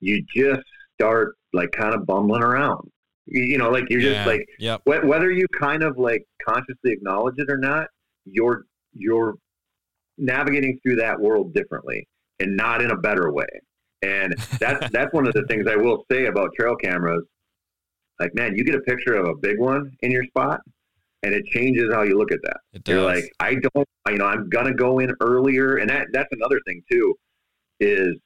[0.00, 0.62] You just
[1.00, 2.88] start like kind of bumbling around.
[3.30, 4.80] You know, like you're yeah, just like yep.
[4.84, 7.88] whether you kind of like consciously acknowledge it or not,
[8.24, 8.64] you're
[8.94, 9.34] you're
[10.16, 12.06] navigating through that world differently
[12.40, 13.46] and not in a better way.
[14.02, 17.24] And that's that's one of the things I will say about trail cameras.
[18.18, 20.60] Like, man, you get a picture of a big one in your spot,
[21.22, 22.56] and it changes how you look at that.
[22.72, 22.94] It does.
[22.94, 26.60] You're like, I don't, you know, I'm gonna go in earlier, and that that's another
[26.66, 27.14] thing too.
[27.80, 28.16] Is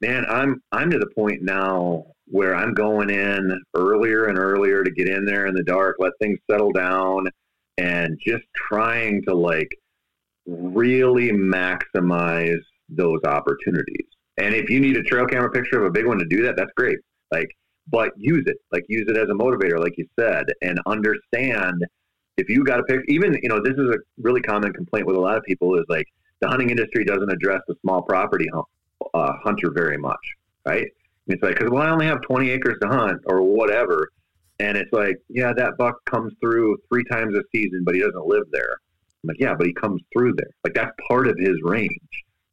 [0.00, 4.90] man, I'm I'm to the point now where I'm going in earlier and earlier to
[4.90, 7.28] get in there in the dark, let things settle down,
[7.78, 9.68] and just trying to like
[10.46, 14.06] really maximize those opportunities.
[14.36, 16.56] And if you need a trail camera picture of a big one to do that,
[16.56, 16.98] that's great.
[17.30, 17.48] Like,
[17.90, 21.84] but use it, like use it as a motivator, like you said, and understand
[22.36, 23.04] if you got a picture.
[23.08, 25.84] Even you know, this is a really common complaint with a lot of people is
[25.88, 26.06] like
[26.40, 28.48] the hunting industry doesn't address the small property
[29.14, 30.18] uh, hunter very much,
[30.66, 30.86] right?
[31.26, 34.10] It's like because well, I only have 20 acres to hunt or whatever.
[34.60, 38.26] And it's like, yeah, that buck comes through three times a season, but he doesn't
[38.26, 38.76] live there.
[39.22, 40.50] I'm like, yeah, but he comes through there.
[40.62, 41.90] Like that's part of his range.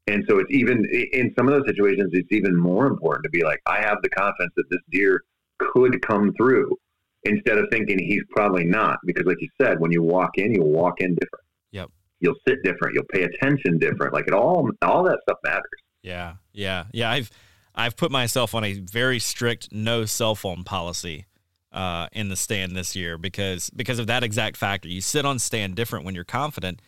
[0.07, 3.43] And so it's even in some of those situations, it's even more important to be
[3.43, 5.21] like, I have the confidence that this deer
[5.59, 6.75] could come through
[7.23, 8.97] instead of thinking he's probably not.
[9.05, 11.45] Because like you said, when you walk in, you'll walk in different.
[11.71, 11.89] Yep.
[12.19, 12.95] You'll sit different.
[12.95, 14.13] You'll pay attention different.
[14.13, 15.63] Like it all, all that stuff matters.
[16.01, 16.35] Yeah.
[16.51, 16.85] Yeah.
[16.91, 17.11] Yeah.
[17.11, 17.29] I've,
[17.73, 21.25] I've put myself on a very strict no cell phone policy
[21.71, 24.89] uh, in the stand this year because because of that exact factor.
[24.89, 26.81] You sit on stand different when you're confident,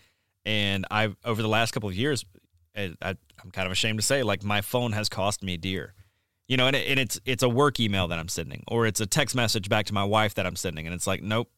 [0.45, 2.25] and I've over the last couple of years,
[2.75, 5.93] I, am kind of ashamed to say, like my phone has cost me dear.
[6.47, 8.99] You know, and, it, and it's it's a work email that I'm sending, or it's
[8.99, 11.49] a text message back to my wife that I'm sending, and it's like, nope,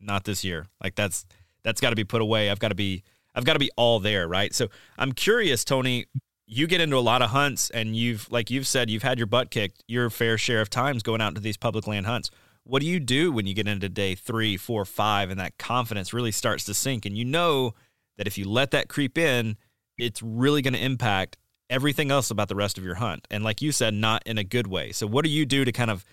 [0.00, 0.66] not this year.
[0.82, 1.24] Like that's
[1.62, 2.50] that's got to be put away.
[2.50, 3.02] I've got to be
[3.34, 4.54] I've got to be all there, right?
[4.54, 4.68] So
[4.98, 6.06] I'm curious, Tony.
[6.46, 9.26] You get into a lot of hunts, and you've like you've said, you've had your
[9.26, 12.30] butt kicked your fair share of times going out to these public land hunts
[12.66, 16.12] what do you do when you get into day three, four, five, and that confidence
[16.12, 17.06] really starts to sink?
[17.06, 17.74] And you know
[18.18, 19.56] that if you let that creep in,
[19.98, 21.36] it's really going to impact
[21.70, 23.26] everything else about the rest of your hunt.
[23.30, 24.90] And like you said, not in a good way.
[24.90, 26.04] So, what do you do to kind of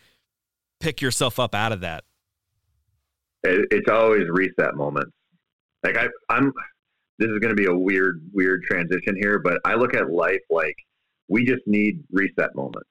[0.79, 2.03] pick yourself up out of that?
[3.43, 5.11] It's always reset moments.
[5.83, 6.53] Like I, I'm.
[7.19, 10.41] This is going to be a weird, weird transition here, but I look at life
[10.49, 10.75] like
[11.27, 12.89] we just need reset moments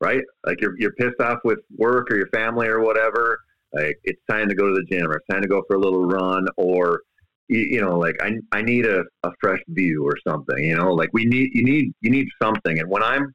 [0.00, 0.22] right?
[0.44, 3.40] Like you're you're pissed off with work or your family or whatever.
[3.72, 5.78] Like it's time to go to the gym or it's time to go for a
[5.78, 7.02] little run or
[7.48, 10.58] you, you know like I I need a, a fresh view or something.
[10.58, 12.78] You know like we need you need you need something.
[12.78, 13.32] And when I'm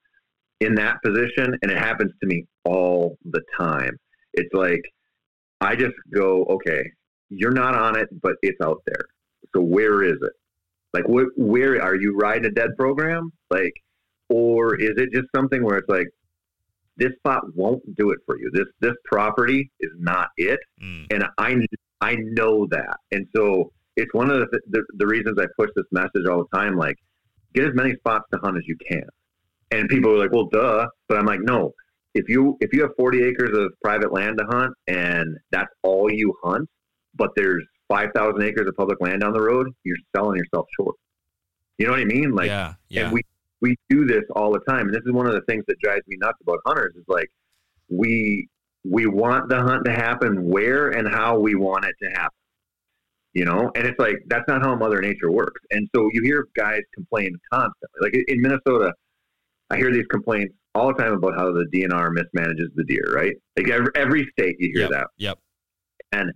[0.62, 3.96] in that position and it happens to me all the time,
[4.34, 4.82] it's like
[5.62, 6.84] I just go okay.
[7.30, 9.02] You're not on it, but it's out there.
[9.56, 10.34] So where is it?
[10.94, 13.32] Like, wh- where are you riding a dead program?
[13.50, 13.74] Like,
[14.30, 16.08] or is it just something where it's like,
[16.98, 18.50] this spot won't do it for you.
[18.54, 21.06] This this property is not it, mm.
[21.12, 21.58] and I
[22.00, 25.86] I know that, and so it's one of the, the, the reasons I push this
[25.92, 26.78] message all the time.
[26.78, 26.96] Like,
[27.54, 29.04] get as many spots to hunt as you can.
[29.72, 31.74] And people are like, well, duh, but I'm like, no.
[32.14, 36.10] If you if you have 40 acres of private land to hunt and that's all
[36.10, 36.70] you hunt,
[37.16, 40.96] but there's 5,000 acres of public land down the road, you're selling yourself short.
[41.78, 42.32] You know what I mean?
[42.32, 43.06] Like, yeah, yeah.
[43.06, 43.22] And we
[43.62, 44.88] we do this all the time.
[44.88, 47.30] And this is one of the things that drives me nuts about hunters is like
[47.90, 48.48] we
[48.84, 52.30] we want the hunt to happen where and how we want it to happen.
[53.34, 55.62] You know, and it's like that's not how Mother Nature works.
[55.72, 58.00] And so you hear guys complain constantly.
[58.02, 58.94] Like in Minnesota,
[59.70, 63.12] I hear these complaints all the time about how the DNR mismanages the deer.
[63.14, 63.36] Right?
[63.58, 64.92] Like every, every state, you hear yep.
[64.92, 65.08] that.
[65.18, 65.40] Yep.
[66.14, 66.32] And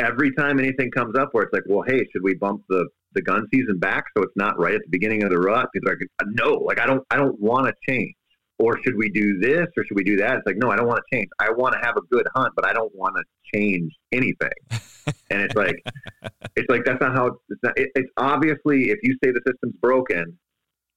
[0.00, 3.22] every time anything comes up where it's like, well, hey, should we bump the the
[3.22, 5.68] gun season back so it's not right at the beginning of the rut?
[5.72, 8.14] People are like, no, like I don't, I don't want to change.
[8.58, 10.36] Or should we do this or should we do that?
[10.36, 11.28] It's like, no, I don't want to change.
[11.40, 13.24] I want to have a good hunt, but I don't want to
[13.54, 14.50] change anything.
[15.30, 15.82] and it's like,
[16.56, 17.60] it's like that's not how it's.
[17.62, 20.38] Not, it, it's obviously if you say the system's broken,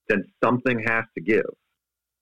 [0.10, 1.46] then something has to give.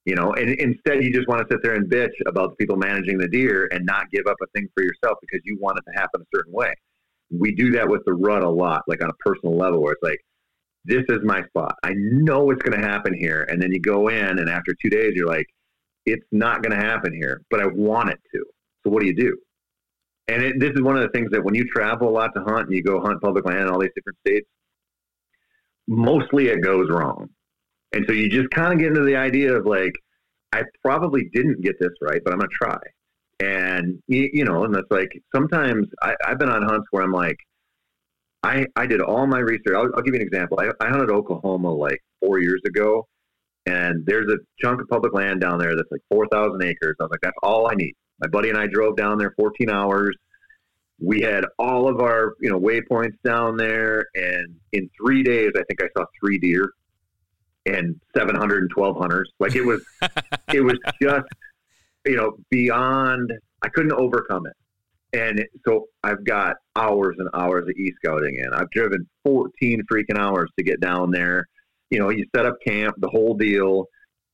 [0.05, 2.75] You know, and instead you just want to sit there and bitch about the people
[2.75, 5.91] managing the deer and not give up a thing for yourself because you want it
[5.91, 6.73] to happen a certain way
[7.31, 10.03] we do that with the rut a lot, like on a personal level, where it's
[10.03, 10.19] like,
[10.83, 11.75] this is my spot.
[11.83, 13.45] I know it's going to happen here.
[13.49, 15.45] And then you go in, and after two days, you're like,
[16.05, 18.43] it's not going to happen here, but I want it to.
[18.83, 19.37] So what do you do?
[20.27, 22.43] And it, this is one of the things that when you travel a lot to
[22.43, 24.47] hunt and you go hunt public land in all these different states,
[25.87, 27.29] mostly it goes wrong.
[27.93, 29.93] And so you just kind of get into the idea of like,
[30.53, 32.79] I probably didn't get this right, but I'm going to try.
[33.39, 37.37] And you know, and that's like sometimes I, have been on hunts where I'm like,
[38.43, 39.73] I I did all my research.
[39.75, 40.59] I'll, I'll give you an example.
[40.59, 43.07] I, I hunted Oklahoma like four years ago,
[43.65, 46.95] and there's a chunk of public land down there that's like four thousand acres.
[46.99, 47.95] I was like, that's all I need.
[48.19, 50.15] My buddy and I drove down there 14 hours.
[50.99, 55.63] We had all of our you know waypoints down there, and in three days, I
[55.63, 56.69] think I saw three deer
[57.65, 59.31] and 712 hunters.
[59.39, 59.83] Like it was,
[60.53, 61.27] it was just
[62.05, 63.31] you know, beyond,
[63.61, 64.53] I couldn't overcome it.
[65.13, 68.53] And so I've got hours and hours of e scouting in.
[68.53, 71.47] I've driven 14 freaking hours to get down there.
[71.89, 73.85] You know, you set up camp, the whole deal.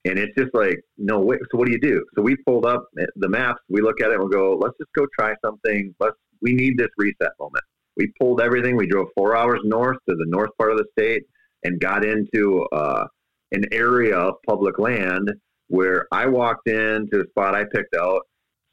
[0.06, 1.38] And it's just like, no way.
[1.52, 2.06] So what do you do?
[2.16, 3.60] So we pulled up the maps.
[3.70, 5.94] We look at it and we go, let's just go try something.
[6.00, 7.64] Let's, we need this reset moment.
[7.98, 8.78] We pulled everything.
[8.78, 11.24] We drove four hours north to the north part of the state
[11.64, 13.08] and got into uh,
[13.52, 15.32] an area of public land
[15.68, 18.22] where I walked into a spot I picked out,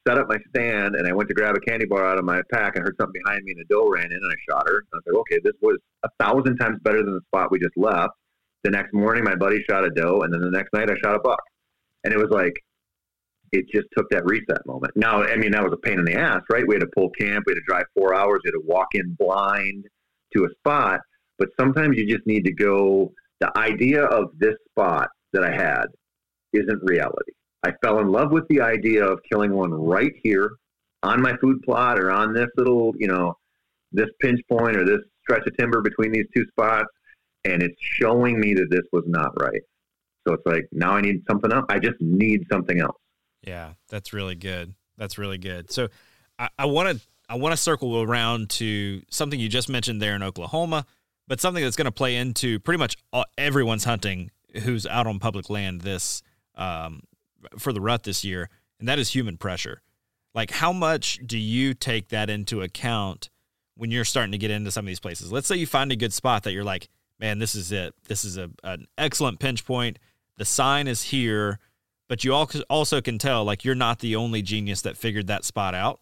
[0.07, 2.41] set up my stand, and I went to grab a candy bar out of my
[2.53, 4.79] pack and heard something behind me, and a doe ran in, and I shot her.
[4.79, 7.59] And I was like, okay, this was a thousand times better than the spot we
[7.59, 8.13] just left.
[8.63, 11.17] The next morning, my buddy shot a doe, and then the next night, I shot
[11.17, 11.43] a buck.
[12.05, 12.55] And it was like,
[13.53, 14.93] it just took that reset moment.
[14.97, 16.65] Now, I mean, that was a pain in the ass, right?
[16.67, 18.89] We had to pull camp, we had to drive four hours, we had to walk
[18.95, 19.85] in blind
[20.37, 21.01] to a spot.
[21.39, 23.13] But sometimes you just need to go.
[23.45, 25.85] The idea of this spot that I had
[26.55, 27.33] isn't reality.
[27.63, 30.53] I fell in love with the idea of killing one right here
[31.03, 33.37] on my food plot or on this little, you know,
[33.93, 36.89] this pinch point or this stretch of timber between these two spots.
[37.45, 39.61] And it's showing me that this was not right.
[40.27, 41.67] So it's like, now I need something else.
[41.69, 42.97] I just need something else.
[43.43, 44.73] Yeah, that's really good.
[44.97, 45.71] That's really good.
[45.71, 45.89] So
[46.39, 50.23] I want to I want to circle around to something you just mentioned there in
[50.23, 50.87] Oklahoma,
[51.27, 52.97] but something that's going to play into pretty much
[53.39, 54.31] everyone's hunting
[54.63, 56.23] who's out on public land this
[56.55, 57.03] um,
[57.59, 58.49] for the rut this year,
[58.79, 59.83] and that is human pressure.
[60.35, 63.31] Like, how much do you take that into account
[63.77, 65.33] when you're starting to get into some of these places?
[65.33, 66.89] Let's say you find a good spot that you're like,
[67.21, 67.95] man, this is it.
[68.09, 69.99] This is a, an excellent pinch point.
[70.37, 71.61] The sign is here,
[72.09, 75.75] but you also can tell like you're not the only genius that figured that spot
[75.75, 76.01] out.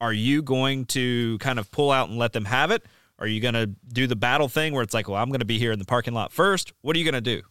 [0.00, 2.84] Are you going to kind of pull out and let them have it?
[3.18, 5.46] Are you going to do the battle thing where it's like, well, I'm going to
[5.46, 6.72] be here in the parking lot first?
[6.82, 7.42] What are you going to do?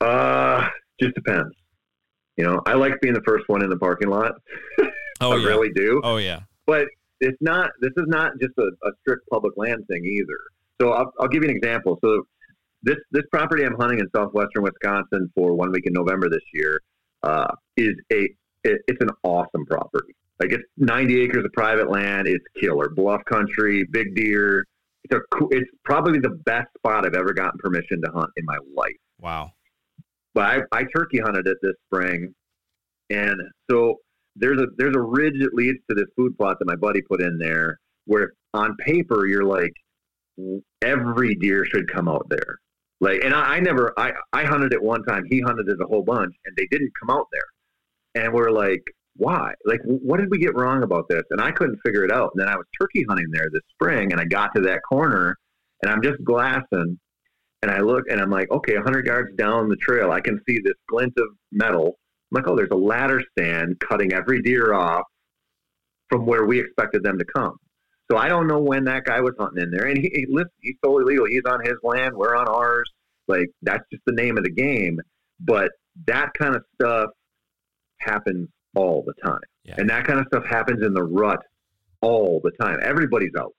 [0.00, 0.68] Uh,
[1.00, 1.54] just depends.
[2.36, 4.32] You know, I like being the first one in the parking lot.
[5.18, 5.46] Oh, I yeah.
[5.46, 6.02] really do.
[6.04, 6.40] Oh yeah.
[6.66, 6.88] But
[7.20, 7.70] it's not.
[7.80, 10.38] This is not just a, a strict public land thing either.
[10.78, 11.98] So I'll, I'll give you an example.
[12.04, 12.24] So
[12.82, 16.80] this this property I'm hunting in southwestern Wisconsin for one week in November this year
[17.22, 18.28] uh, is a
[18.64, 20.14] it, it's an awesome property.
[20.40, 22.28] Like it's 90 acres of private land.
[22.28, 24.64] It's killer bluff country, big deer.
[25.04, 28.58] It's a it's probably the best spot I've ever gotten permission to hunt in my
[28.74, 28.96] life.
[29.20, 29.52] Wow.
[30.34, 32.34] But I, I turkey hunted it this spring,
[33.08, 33.96] and so
[34.34, 37.22] there's a there's a ridge that leads to this food plot that my buddy put
[37.22, 37.78] in there.
[38.04, 39.72] Where on paper you're like,
[40.82, 42.58] every deer should come out there.
[43.00, 45.24] Like, and I, I never I I hunted it one time.
[45.30, 48.24] He hunted it a whole bunch, and they didn't come out there.
[48.24, 48.82] And we're like,
[49.16, 49.52] why?
[49.64, 51.22] Like, what did we get wrong about this?
[51.30, 52.32] And I couldn't figure it out.
[52.34, 55.36] And then I was turkey hunting there this spring, and I got to that corner,
[55.82, 56.98] and I'm just glassing,
[57.62, 60.60] and I look and I'm like, okay, 100 yards down the trail, I can see
[60.62, 61.98] this glint of metal.
[62.30, 65.04] I'm like, oh, there's a ladder stand cutting every deer off
[66.08, 67.56] from where we expected them to come.
[68.10, 69.86] So I don't know when that guy was hunting in there.
[69.86, 71.26] And he, he listen, he's totally legal.
[71.26, 72.88] He's on his land, we're on ours.
[73.26, 75.00] Like that's just the name of the game.
[75.40, 75.72] But
[76.06, 77.10] that kind of stuff
[78.00, 79.40] happens all the time.
[79.64, 79.74] Yeah.
[79.78, 81.40] And that kind of stuff happens in the rut
[82.02, 82.78] all the time.
[82.82, 83.54] Everybody's out.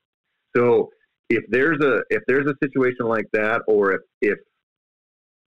[0.55, 0.89] So
[1.29, 4.39] if there's a if there's a situation like that, or if if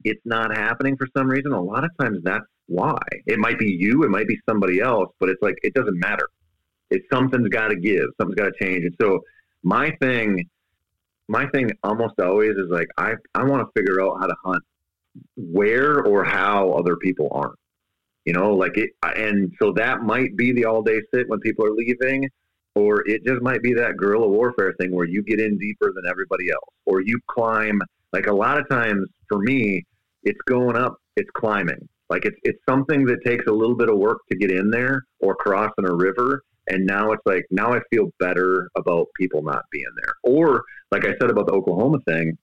[0.05, 2.99] it's not happening for some reason, a lot of times that's why.
[3.27, 6.29] It might be you, it might be somebody else, but it's like it doesn't matter.
[6.91, 8.85] It's something's got to give, something's got to change.
[8.85, 9.21] And so
[9.63, 10.49] my thing,
[11.29, 14.63] my thing almost always is like I I want to figure out how to hunt
[15.37, 17.59] where or how other people aren't.
[18.25, 21.65] You know, like it, and so that might be the all day sit when people
[21.65, 22.29] are leaving
[22.75, 26.05] or it just might be that guerrilla warfare thing where you get in deeper than
[26.09, 27.81] everybody else, or you climb.
[28.13, 29.85] Like a lot of times for me,
[30.23, 31.89] it's going up, it's climbing.
[32.09, 35.05] Like it's it's something that takes a little bit of work to get in there,
[35.21, 36.43] or crossing a river.
[36.69, 40.15] And now it's like now I feel better about people not being there.
[40.33, 40.63] Or
[40.93, 42.37] like I said about the Oklahoma thing,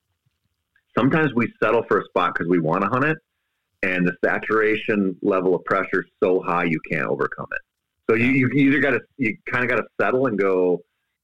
[0.98, 3.18] sometimes we settle for a spot because we want to hunt it,
[3.84, 7.62] and the saturation level of pressure is so high you can't overcome it.
[8.10, 10.82] So you, you either got to you kind of got to settle and go.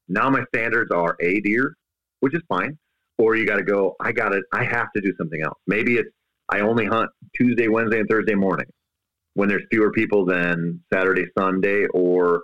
[0.09, 1.75] Now my standards are a deer,
[2.19, 2.77] which is fine,
[3.17, 3.95] or you got to go.
[3.99, 4.41] I got to.
[4.51, 5.57] I have to do something else.
[5.65, 6.09] Maybe it's
[6.49, 8.67] I only hunt Tuesday, Wednesday, and Thursday morning
[9.35, 12.41] when there's fewer people than Saturday, Sunday, or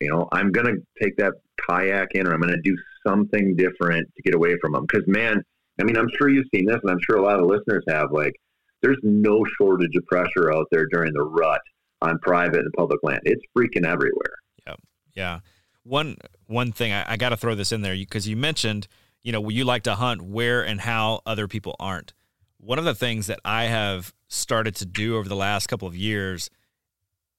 [0.00, 1.34] you know I'm gonna take that
[1.68, 4.86] kayak in, or I'm gonna do something different to get away from them.
[4.90, 5.42] Because man,
[5.80, 8.12] I mean, I'm sure you've seen this, and I'm sure a lot of listeners have.
[8.12, 8.34] Like,
[8.82, 11.60] there's no shortage of pressure out there during the rut
[12.02, 13.20] on private and public land.
[13.24, 14.34] It's freaking everywhere.
[14.66, 14.74] Yeah,
[15.14, 15.40] yeah.
[15.82, 16.16] One
[16.46, 18.88] one thing I, I got to throw this in there because you mentioned,
[19.22, 22.12] you know, you like to hunt where and how other people aren't.
[22.58, 25.96] One of the things that I have started to do over the last couple of
[25.96, 26.50] years,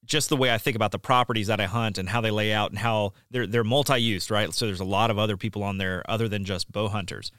[0.04, 2.52] just the way I think about the properties that I hunt and how they lay
[2.52, 4.54] out and how they're they're multi-use, right?
[4.54, 7.32] So there's a lot of other people on there other than just bow hunters.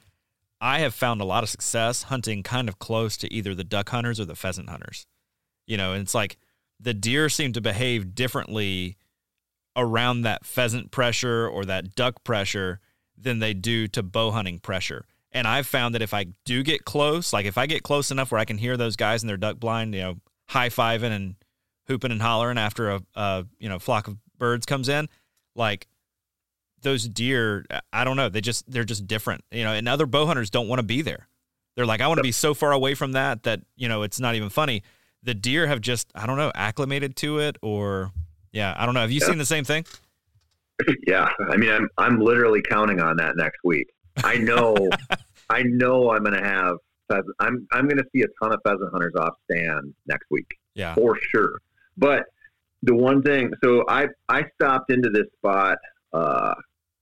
[0.63, 3.89] I have found a lot of success hunting kind of close to either the duck
[3.89, 5.05] hunters or the pheasant hunters.
[5.67, 6.37] You know, and it's like
[6.79, 8.95] the deer seem to behave differently
[9.75, 12.79] around that pheasant pressure or that duck pressure
[13.17, 15.05] than they do to bow hunting pressure.
[15.33, 18.31] And I've found that if I do get close, like if I get close enough
[18.31, 20.15] where I can hear those guys in their duck blind, you know,
[20.47, 21.35] high fiving and
[21.87, 25.09] hooping and hollering after a, a you know flock of birds comes in,
[25.55, 25.87] like
[26.83, 29.73] those deer, I don't know, they just they're just different, you know.
[29.73, 31.27] And other bow hunters don't want to be there.
[31.75, 34.19] They're like, I want to be so far away from that that you know it's
[34.19, 34.83] not even funny
[35.23, 38.11] the deer have just I don't know acclimated to it or
[38.51, 39.01] yeah I don't know.
[39.01, 39.27] Have you yeah.
[39.27, 39.85] seen the same thing?
[41.07, 43.87] Yeah, I mean I'm I'm literally counting on that next week.
[44.23, 44.75] I know
[45.49, 46.77] I know I'm going to have.
[47.39, 50.47] I'm I'm going to see a ton of pheasant hunters off stand next week.
[50.73, 51.59] Yeah, for sure.
[51.95, 52.23] But
[52.81, 55.77] the one thing, so I I stopped into this spot
[56.11, 56.55] uh,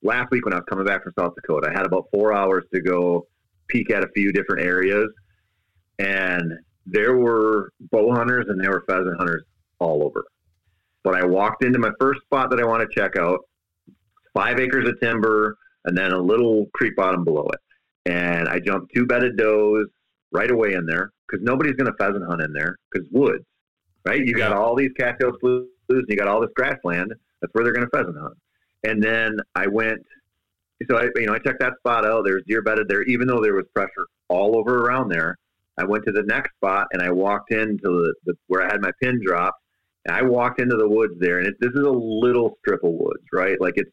[0.04, 1.70] last week when I was coming back from South Dakota.
[1.70, 3.28] I had about four hours to go
[3.68, 5.10] peek at a few different areas,
[6.00, 6.54] and
[6.86, 9.44] there were bow hunters and there were pheasant hunters
[9.80, 10.24] all over.
[11.04, 13.40] But I walked into my first spot that I want to check out,
[14.34, 18.12] five acres of timber, and then a little creek bottom below it.
[18.12, 19.88] And I jumped two bedded does
[20.32, 23.44] right away in there because nobody's going to pheasant hunt in there because woods,
[24.06, 24.26] right?
[24.26, 27.14] You got all these cattail sloughs and you got all this grassland.
[27.42, 28.38] That's where they're going to pheasant hunt.
[28.84, 30.02] And then I went,
[30.90, 32.24] so I, you know, I checked that spot out.
[32.26, 35.38] There's deer bedded there, even though there was pressure all over around there.
[35.78, 38.82] I went to the next spot and I walked into the, the where I had
[38.82, 39.58] my pin dropped.
[40.06, 42.92] And I walked into the woods there, and it, this is a little strip of
[42.92, 43.62] woods, right?
[43.62, 43.92] Like it's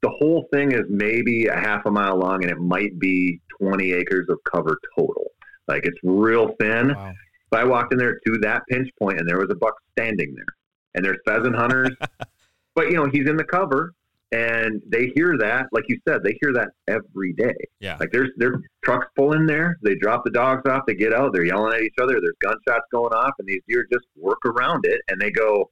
[0.00, 3.92] the whole thing is maybe a half a mile long, and it might be 20
[3.92, 5.26] acres of cover total.
[5.68, 6.94] Like it's real thin.
[6.94, 7.12] Wow.
[7.50, 10.34] But I walked in there to that pinch point, and there was a buck standing
[10.34, 10.46] there,
[10.94, 11.90] and there's pheasant hunters.
[12.74, 13.92] but you know he's in the cover,
[14.32, 17.56] and they hear that, like you said, they hear that every day.
[17.80, 17.96] Yeah.
[17.98, 21.32] Like there's their trucks pull in there, they drop the dogs off, they get out,
[21.32, 24.84] they're yelling at each other, there's gunshots going off, and these deer just work around
[24.86, 25.70] it, and they go.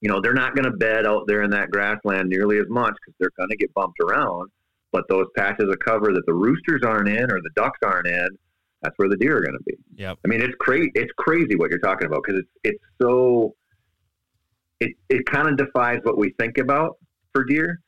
[0.00, 2.94] You know, they're not going to bed out there in that grassland nearly as much
[2.94, 4.48] because they're going to get bumped around.
[4.92, 8.28] But those patches of cover that the roosters aren't in or the ducks aren't in,
[8.80, 9.74] that's where the deer are going to be.
[9.96, 10.14] Yeah.
[10.24, 10.92] I mean, it's crazy.
[10.94, 13.56] It's crazy what you're talking about because it's it's so.
[14.78, 16.96] It it kind of defies what we think about
[17.32, 17.80] for deer,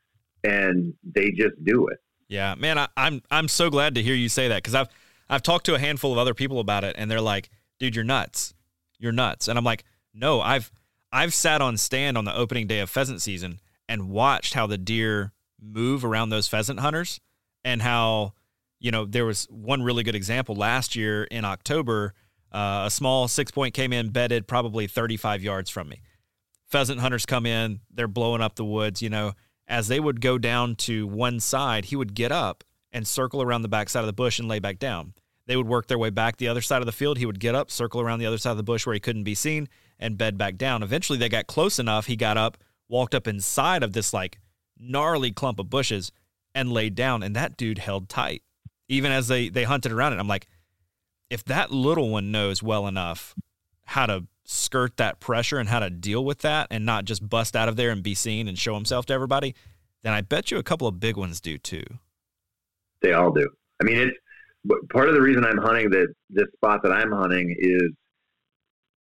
[0.43, 1.97] and they just do it.
[2.27, 4.87] Yeah, man, I, I'm I'm so glad to hear you say that because I've
[5.29, 8.05] I've talked to a handful of other people about it, and they're like, "Dude, you're
[8.05, 8.53] nuts,
[8.99, 9.83] you're nuts," and I'm like,
[10.13, 10.71] "No, I've
[11.11, 14.77] I've sat on stand on the opening day of pheasant season and watched how the
[14.77, 17.19] deer move around those pheasant hunters,
[17.63, 18.33] and how."
[18.83, 22.15] You know, there was one really good example last year in October.
[22.51, 26.01] Uh, a small six point came in bedded probably 35 yards from me
[26.71, 29.33] pheasant hunters come in, they're blowing up the woods, you know,
[29.67, 33.61] as they would go down to one side, he would get up and circle around
[33.61, 35.13] the back side of the bush and lay back down.
[35.47, 37.17] They would work their way back the other side of the field.
[37.17, 39.23] He would get up, circle around the other side of the bush where he couldn't
[39.23, 39.67] be seen,
[39.99, 40.83] and bed back down.
[40.83, 42.07] Eventually, they got close enough.
[42.07, 42.57] He got up,
[42.87, 44.39] walked up inside of this like
[44.79, 46.11] gnarly clump of bushes,
[46.53, 47.23] and laid down.
[47.23, 48.43] And that dude held tight,
[48.87, 50.19] even as they they hunted around it.
[50.19, 50.47] I'm like,
[51.29, 53.35] if that little one knows well enough
[53.85, 57.55] how to skirt that pressure and how to deal with that and not just bust
[57.55, 59.55] out of there and be seen and show himself to everybody,
[60.03, 61.83] then I bet you a couple of big ones do too.
[63.01, 63.49] They all do.
[63.81, 64.17] I mean, it's
[64.89, 67.91] part of the reason I'm hunting that this spot that I'm hunting is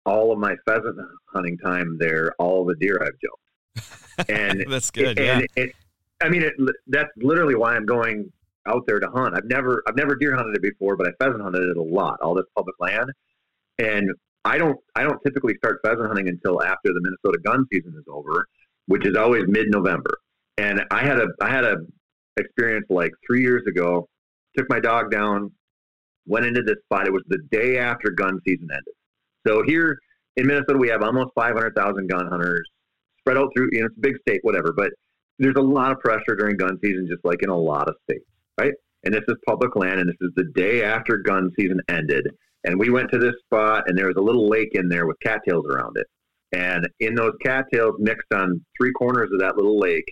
[0.06, 4.30] all of my pheasant hunting time there, all the deer I've jumped.
[4.30, 5.20] And that's good.
[5.20, 5.64] And yeah.
[5.64, 5.76] It,
[6.24, 6.54] I mean, it,
[6.88, 8.32] that's literally why I'm going
[8.66, 9.36] out there to hunt.
[9.36, 12.22] I've never, I've never deer hunted it before, but I pheasant hunted it a lot,
[12.22, 13.12] all this public land.
[13.78, 14.10] And
[14.46, 18.06] I don't I don't typically start pheasant hunting until after the Minnesota gun season is
[18.08, 18.48] over,
[18.86, 20.20] which is always mid November.
[20.58, 21.78] And I had a I had a
[22.38, 24.08] experience like three years ago.
[24.56, 25.52] Took my dog down,
[26.28, 27.08] went into this spot.
[27.08, 28.94] It was the day after gun season ended.
[29.46, 29.98] So here
[30.38, 32.70] in Minnesota, we have almost 500,000 gun hunters
[33.20, 33.70] spread out through.
[33.72, 34.72] You know, it's a big state, whatever.
[34.72, 34.92] But
[35.40, 38.26] there's a lot of pressure during gun season, just like in a lot of states,
[38.60, 38.74] right?
[39.04, 42.28] And this is public land, and this is the day after gun season ended.
[42.66, 45.18] And we went to this spot, and there was a little lake in there with
[45.22, 46.08] cattails around it.
[46.52, 50.06] And in those cattails, mixed on three corners of that little lake,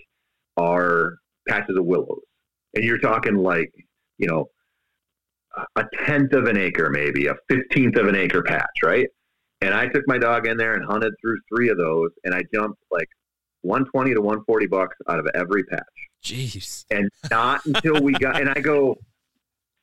[0.56, 1.16] are
[1.48, 2.22] patches of willows.
[2.74, 3.70] And you're talking like,
[4.18, 4.46] you know,
[5.76, 9.06] a tenth of an acre, maybe a fifteenth of an acre patch, right?
[9.60, 12.42] And I took my dog in there and hunted through three of those, and I
[12.52, 13.08] jumped like
[13.62, 15.82] 120 to 140 bucks out of every patch.
[16.24, 16.84] Jeez.
[16.90, 18.96] And not until we got, and I go,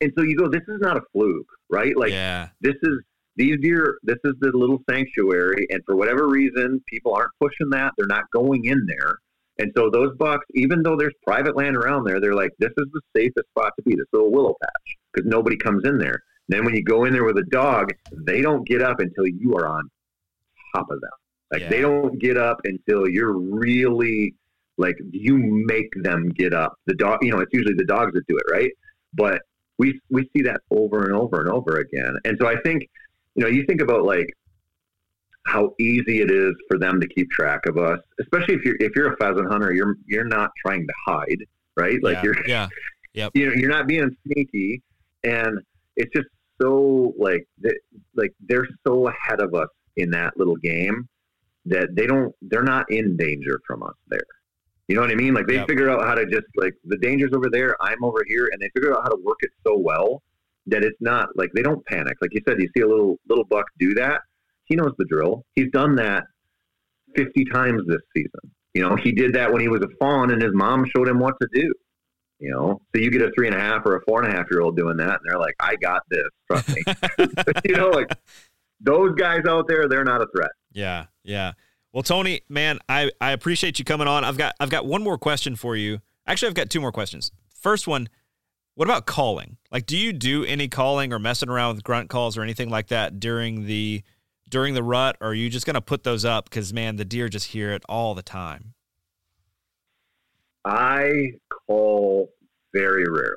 [0.02, 1.96] and so you go, this is not a fluke, right?
[1.96, 2.48] Like yeah.
[2.60, 3.00] this is
[3.36, 3.98] these deer.
[4.02, 7.92] This is the little sanctuary, and for whatever reason, people aren't pushing that.
[7.96, 9.18] They're not going in there,
[9.58, 12.86] and so those bucks, even though there's private land around there, they're like, this is
[12.92, 13.94] the safest spot to be.
[13.94, 16.22] This little willow patch because nobody comes in there.
[16.48, 17.90] And then when you go in there with a dog,
[18.26, 19.88] they don't get up until you are on
[20.74, 21.10] top of them.
[21.52, 21.68] Like yeah.
[21.68, 24.34] they don't get up until you're really
[24.78, 26.74] like you make them get up.
[26.86, 28.70] The dog, you know, it's usually the dogs that do it, right?
[29.12, 29.42] But
[29.82, 32.14] we we see that over and over and over again.
[32.24, 32.88] And so I think,
[33.34, 34.28] you know, you think about like
[35.44, 38.92] how easy it is for them to keep track of us, especially if you're if
[38.94, 41.44] you're a pheasant hunter, you're you're not trying to hide,
[41.76, 41.98] right?
[42.00, 42.68] Like yeah, you're yeah,
[43.14, 43.32] yep.
[43.34, 44.82] you know, you're not being sneaky,
[45.24, 45.58] and
[45.96, 46.28] it's just
[46.60, 47.44] so like
[48.14, 51.08] like they're so ahead of us in that little game
[51.66, 54.20] that they don't they're not in danger from us there.
[54.88, 55.34] You know what I mean?
[55.34, 55.68] Like they Yep.
[55.68, 58.68] figure out how to just like the danger's over there, I'm over here, and they
[58.74, 60.22] figure out how to work it so well
[60.66, 62.16] that it's not like they don't panic.
[62.20, 64.20] Like you said, you see a little little buck do that.
[64.64, 65.44] He knows the drill.
[65.54, 66.24] He's done that
[67.14, 68.52] fifty times this season.
[68.74, 71.18] You know, he did that when he was a fawn, and his mom showed him
[71.18, 71.72] what to do.
[72.38, 74.36] You know, so you get a three and a half or a four and a
[74.36, 76.82] half year old doing that, and they're like, "I got this, trust me."
[77.64, 78.10] you know, like
[78.80, 80.50] those guys out there, they're not a threat.
[80.72, 81.52] Yeah, yeah.
[81.92, 84.24] Well, Tony, man, I, I appreciate you coming on.
[84.24, 86.00] I've got I've got one more question for you.
[86.26, 87.32] Actually, I've got two more questions.
[87.60, 88.08] First one,
[88.74, 89.58] what about calling?
[89.70, 92.88] Like, do you do any calling or messing around with grunt calls or anything like
[92.88, 94.02] that during the
[94.48, 97.28] during the rut, or are you just gonna put those up because man, the deer
[97.28, 98.72] just hear it all the time?
[100.64, 101.32] I
[101.66, 102.32] call
[102.72, 103.36] very rarely.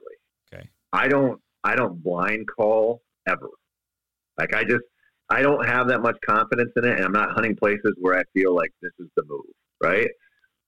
[0.53, 0.69] Okay.
[0.93, 3.49] I don't I don't blind call ever.
[4.37, 4.83] Like I just
[5.29, 8.23] I don't have that much confidence in it and I'm not hunting places where I
[8.33, 9.45] feel like this is the move,
[9.81, 10.09] right?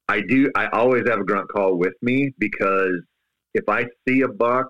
[0.09, 3.01] I do I always have a grunt call with me because
[3.53, 4.67] if I see a buck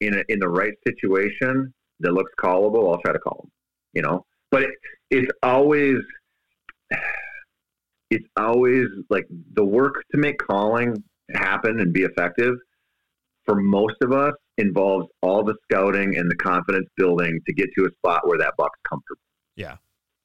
[0.00, 3.50] in a, in the right situation that looks callable, I'll try to call him,
[3.92, 4.24] you know.
[4.50, 4.70] But it,
[5.10, 5.98] it's always
[8.10, 10.96] it's always like the work to make calling
[11.34, 12.54] happen and be effective
[13.44, 17.86] for most of us involves all the scouting and the confidence building to get to
[17.86, 19.20] a spot where that buck's comfortable.
[19.56, 19.76] Yeah.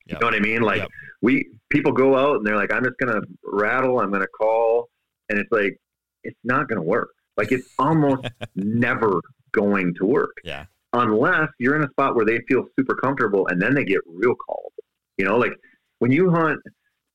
[0.08, 0.62] You know what I mean?
[0.62, 0.90] Like Yep.
[1.24, 4.88] we people go out and they're like, I'm just gonna rattle, I'm gonna call,
[5.30, 5.78] and it's like
[6.24, 7.10] it's not gonna work.
[7.38, 9.20] Like it's almost never
[9.52, 10.66] going to work Yeah.
[10.94, 14.36] unless you're in a spot where they feel super comfortable and then they get real
[14.48, 14.84] callable.
[15.18, 15.54] You know, like
[16.00, 16.60] when you hunt,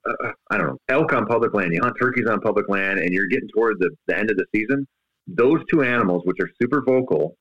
[0.09, 3.13] uh, I don't know, elk on public land, you hunt turkeys on public land, and
[3.13, 4.87] you're getting toward the, the end of the season,
[5.37, 7.37] those two animals, which are super vocal,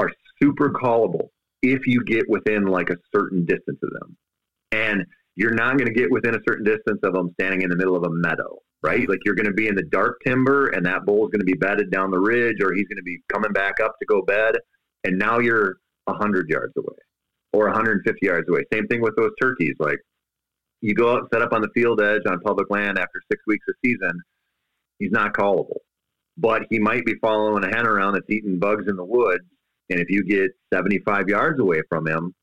[0.00, 0.10] are
[0.42, 1.28] super callable
[1.62, 4.16] if you get within like a certain distance of them.
[4.72, 5.04] And
[5.36, 7.96] you're not going to get within a certain distance of them standing in the middle
[7.96, 9.08] of a meadow, right?
[9.08, 11.44] Like you're going to be in the dark timber and that bull is going to
[11.44, 14.22] be bedded down the ridge or he's going to be coming back up to go
[14.22, 14.56] bed.
[15.04, 16.96] And now you're 100 yards away
[17.52, 18.62] or 150 yards away.
[18.72, 19.74] Same thing with those turkeys.
[19.78, 19.98] Like
[20.80, 23.42] you go out and set up on the field edge on public land after six
[23.46, 24.20] weeks of season,
[24.98, 25.78] he's not callable.
[26.36, 29.44] But he might be following a hen around that's eating bugs in the woods.
[29.90, 32.34] And if you get 75 yards away from him,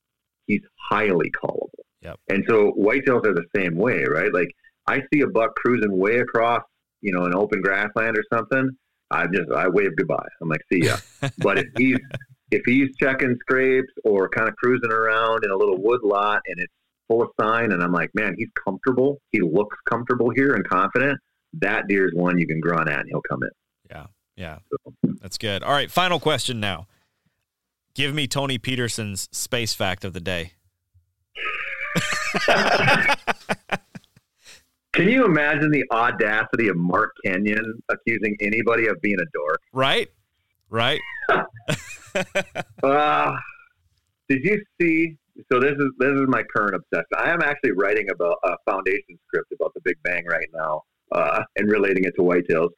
[0.46, 1.70] he's highly callable.
[2.02, 2.20] Yep.
[2.30, 4.34] And so whitetails are the same way, right?
[4.34, 4.50] Like
[4.88, 6.62] I see a buck cruising way across,
[7.02, 8.70] you know, an open grassland or something.
[9.12, 10.28] I just I wave goodbye.
[10.42, 10.98] I'm like, see ya.
[11.40, 11.98] but if he's
[12.52, 16.60] if he's checking scrapes or kind of cruising around in a little wood lot and
[16.60, 16.74] it's
[17.08, 19.20] full of sign, and I'm like, man, he's comfortable.
[19.32, 21.20] He looks comfortable here and confident.
[21.54, 23.50] That deer's one you can grunt at, and he'll come in.
[23.92, 24.06] Yeah.
[24.36, 24.60] Yeah.
[25.22, 25.64] That's good.
[25.64, 25.92] All right.
[25.92, 26.88] Final question now.
[27.94, 30.54] Give me Tony Peterson's space fact of the day.
[34.94, 39.62] Can you imagine the audacity of Mark Kenyon accusing anybody of being a dork?
[39.74, 40.10] Right?
[40.70, 41.02] Right?
[42.84, 43.34] Uh,
[44.28, 45.16] did you see?
[45.50, 47.08] So this is this is my current obsession.
[47.18, 50.82] I am actually writing about a foundation script about the Big Bang right now,
[51.14, 52.70] uh, and relating it to whitetails.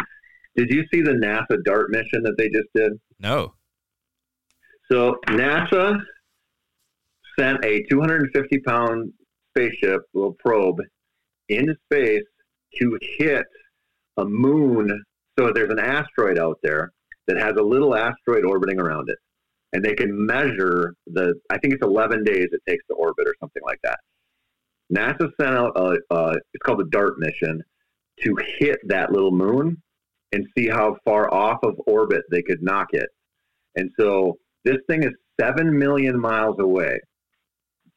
[0.56, 2.94] Did you see the NASA DART mission that they just did?
[3.20, 3.54] No.
[4.92, 6.00] So NASA
[7.38, 9.12] sent a 250 pound
[9.50, 10.80] spaceship, little probe,
[11.50, 12.24] into space
[12.80, 13.46] to hit
[14.18, 15.04] a moon.
[15.40, 16.92] So there's an asteroid out there
[17.28, 19.18] that has a little asteroid orbiting around it,
[19.72, 21.34] and they can measure the.
[21.50, 24.00] I think it's 11 days it takes to orbit or something like that.
[24.96, 27.64] NASA sent out a, a it's called the DART mission
[28.22, 29.82] to hit that little moon
[30.34, 33.08] and see how far off of orbit they could knock it.
[33.76, 37.00] And so this thing is seven million miles away,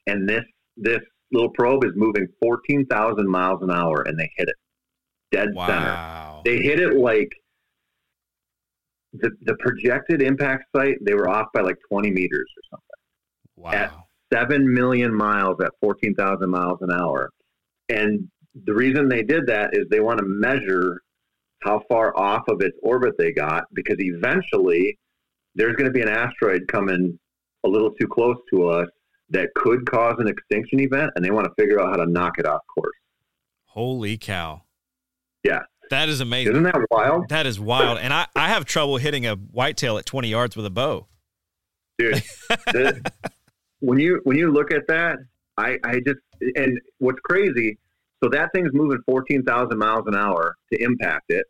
[0.06, 0.44] and this
[0.76, 1.00] this
[1.32, 4.56] little probe is moving fourteen thousand miles an hour, and they hit it
[5.32, 6.40] dead center.
[6.44, 7.30] They hit it like
[9.14, 10.96] the the projected impact site.
[11.02, 12.84] They were off by like twenty meters or something.
[13.56, 13.72] Wow.
[13.72, 13.92] At
[14.34, 17.30] Seven million miles at fourteen thousand miles an hour,
[17.88, 18.28] and
[18.64, 21.00] the reason they did that is they want to measure
[21.62, 24.98] how far off of its orbit they got because eventually
[25.54, 27.18] there's going to be an asteroid coming
[27.64, 28.88] a little too close to us
[29.30, 32.38] that could cause an extinction event, and they want to figure out how to knock
[32.38, 32.94] it off course.
[33.64, 34.62] Holy cow.
[35.42, 35.62] Yeah.
[35.90, 36.52] That is amazing.
[36.52, 37.98] Isn't that wild, That is wild.
[37.98, 41.06] And I, I have trouble hitting a whitetail at 20 yards with a bow.
[41.98, 42.22] dude?
[42.48, 43.12] The-
[43.80, 45.18] when you when you look at that,
[45.56, 46.18] I I just
[46.56, 47.78] and what's crazy.
[48.22, 51.46] So that thing's moving fourteen thousand miles an hour to impact it,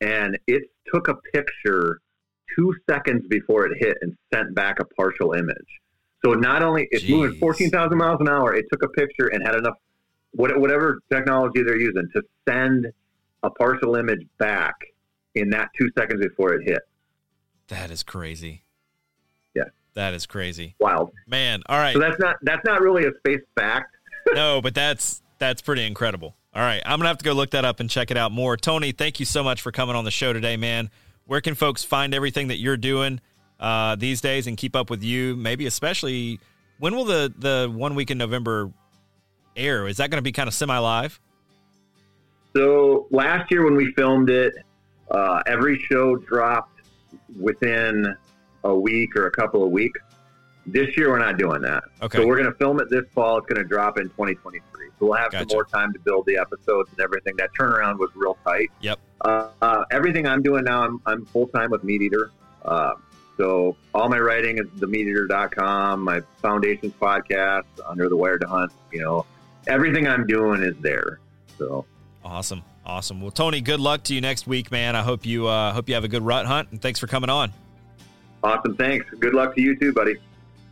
[0.00, 0.62] and it
[0.92, 2.00] took a picture
[2.56, 5.80] two seconds before it hit and sent back a partial image.
[6.24, 7.10] So not only it's Jeez.
[7.10, 9.76] moving 14,000 miles an hour, it took a picture and had enough,
[10.32, 12.86] whatever technology they're using, to send
[13.42, 14.74] a partial image back
[15.34, 16.80] in that two seconds before it hit.
[17.68, 18.64] That is crazy.
[19.54, 19.64] Yeah.
[19.94, 20.74] That is crazy.
[20.78, 21.12] Wild.
[21.26, 21.94] Man, all right.
[21.94, 23.94] So that's not that's not really a space fact.
[24.34, 26.36] no, but that's that's pretty incredible.
[26.54, 28.56] All right, I'm gonna have to go look that up and check it out more.
[28.56, 30.90] Tony, thank you so much for coming on the show today, man.
[31.26, 33.20] Where can folks find everything that you're doing
[33.58, 35.34] uh, these days and keep up with you?
[35.36, 36.38] Maybe especially
[36.78, 38.72] when will the the one week in November
[39.56, 39.86] air?
[39.86, 41.20] Is that going to be kind of semi live?
[42.56, 44.54] So last year when we filmed it,
[45.10, 46.80] uh, every show dropped
[47.38, 48.16] within
[48.64, 50.00] a week or a couple of weeks.
[50.66, 51.84] This year we're not doing that.
[52.02, 52.18] Okay.
[52.18, 53.38] So we're going to film it this fall.
[53.38, 54.62] It's going to drop in 2023.
[55.00, 55.48] So we'll have Gotcha.
[55.48, 57.34] some more time to build the episodes and everything.
[57.38, 58.68] That turnaround was real tight.
[58.82, 59.00] Yep.
[59.22, 62.30] Uh, uh, everything I'm doing now, I'm, I'm full time with MeatEater.
[62.64, 62.92] Uh,
[63.38, 68.72] so all my writing is themeateater.com, my foundations podcast, Under the Wired to Hunt.
[68.92, 69.26] You know,
[69.66, 71.20] everything I'm doing is there.
[71.58, 71.86] So
[72.22, 73.22] Awesome, awesome.
[73.22, 74.94] Well, Tony, good luck to you next week, man.
[74.94, 77.30] I hope you uh, hope you have a good rut hunt, and thanks for coming
[77.30, 77.52] on.
[78.44, 78.76] awesome.
[78.76, 79.06] Thanks.
[79.18, 80.16] Good luck to you too, buddy.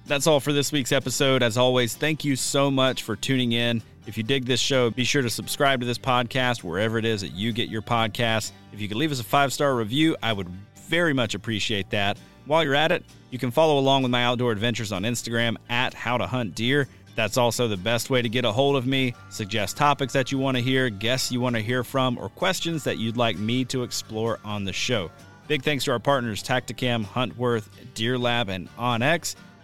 [0.07, 1.43] That's all for this week's episode.
[1.43, 3.83] As always, thank you so much for tuning in.
[4.09, 7.20] If you dig this show, be sure to subscribe to this podcast wherever it is
[7.20, 8.52] that you get your podcasts.
[8.72, 10.48] If you could leave us a five star review, I would
[10.86, 12.18] very much appreciate that.
[12.47, 15.93] While you're at it, you can follow along with my outdoor adventures on Instagram at
[15.93, 16.89] How to Hunt Deer.
[17.16, 19.12] That's also the best way to get a hold of me.
[19.28, 22.85] Suggest topics that you want to hear, guests you want to hear from, or questions
[22.85, 25.10] that you'd like me to explore on the show.
[25.48, 29.35] Big thanks to our partners Tactacam, Huntworth, DeerLab, and onX.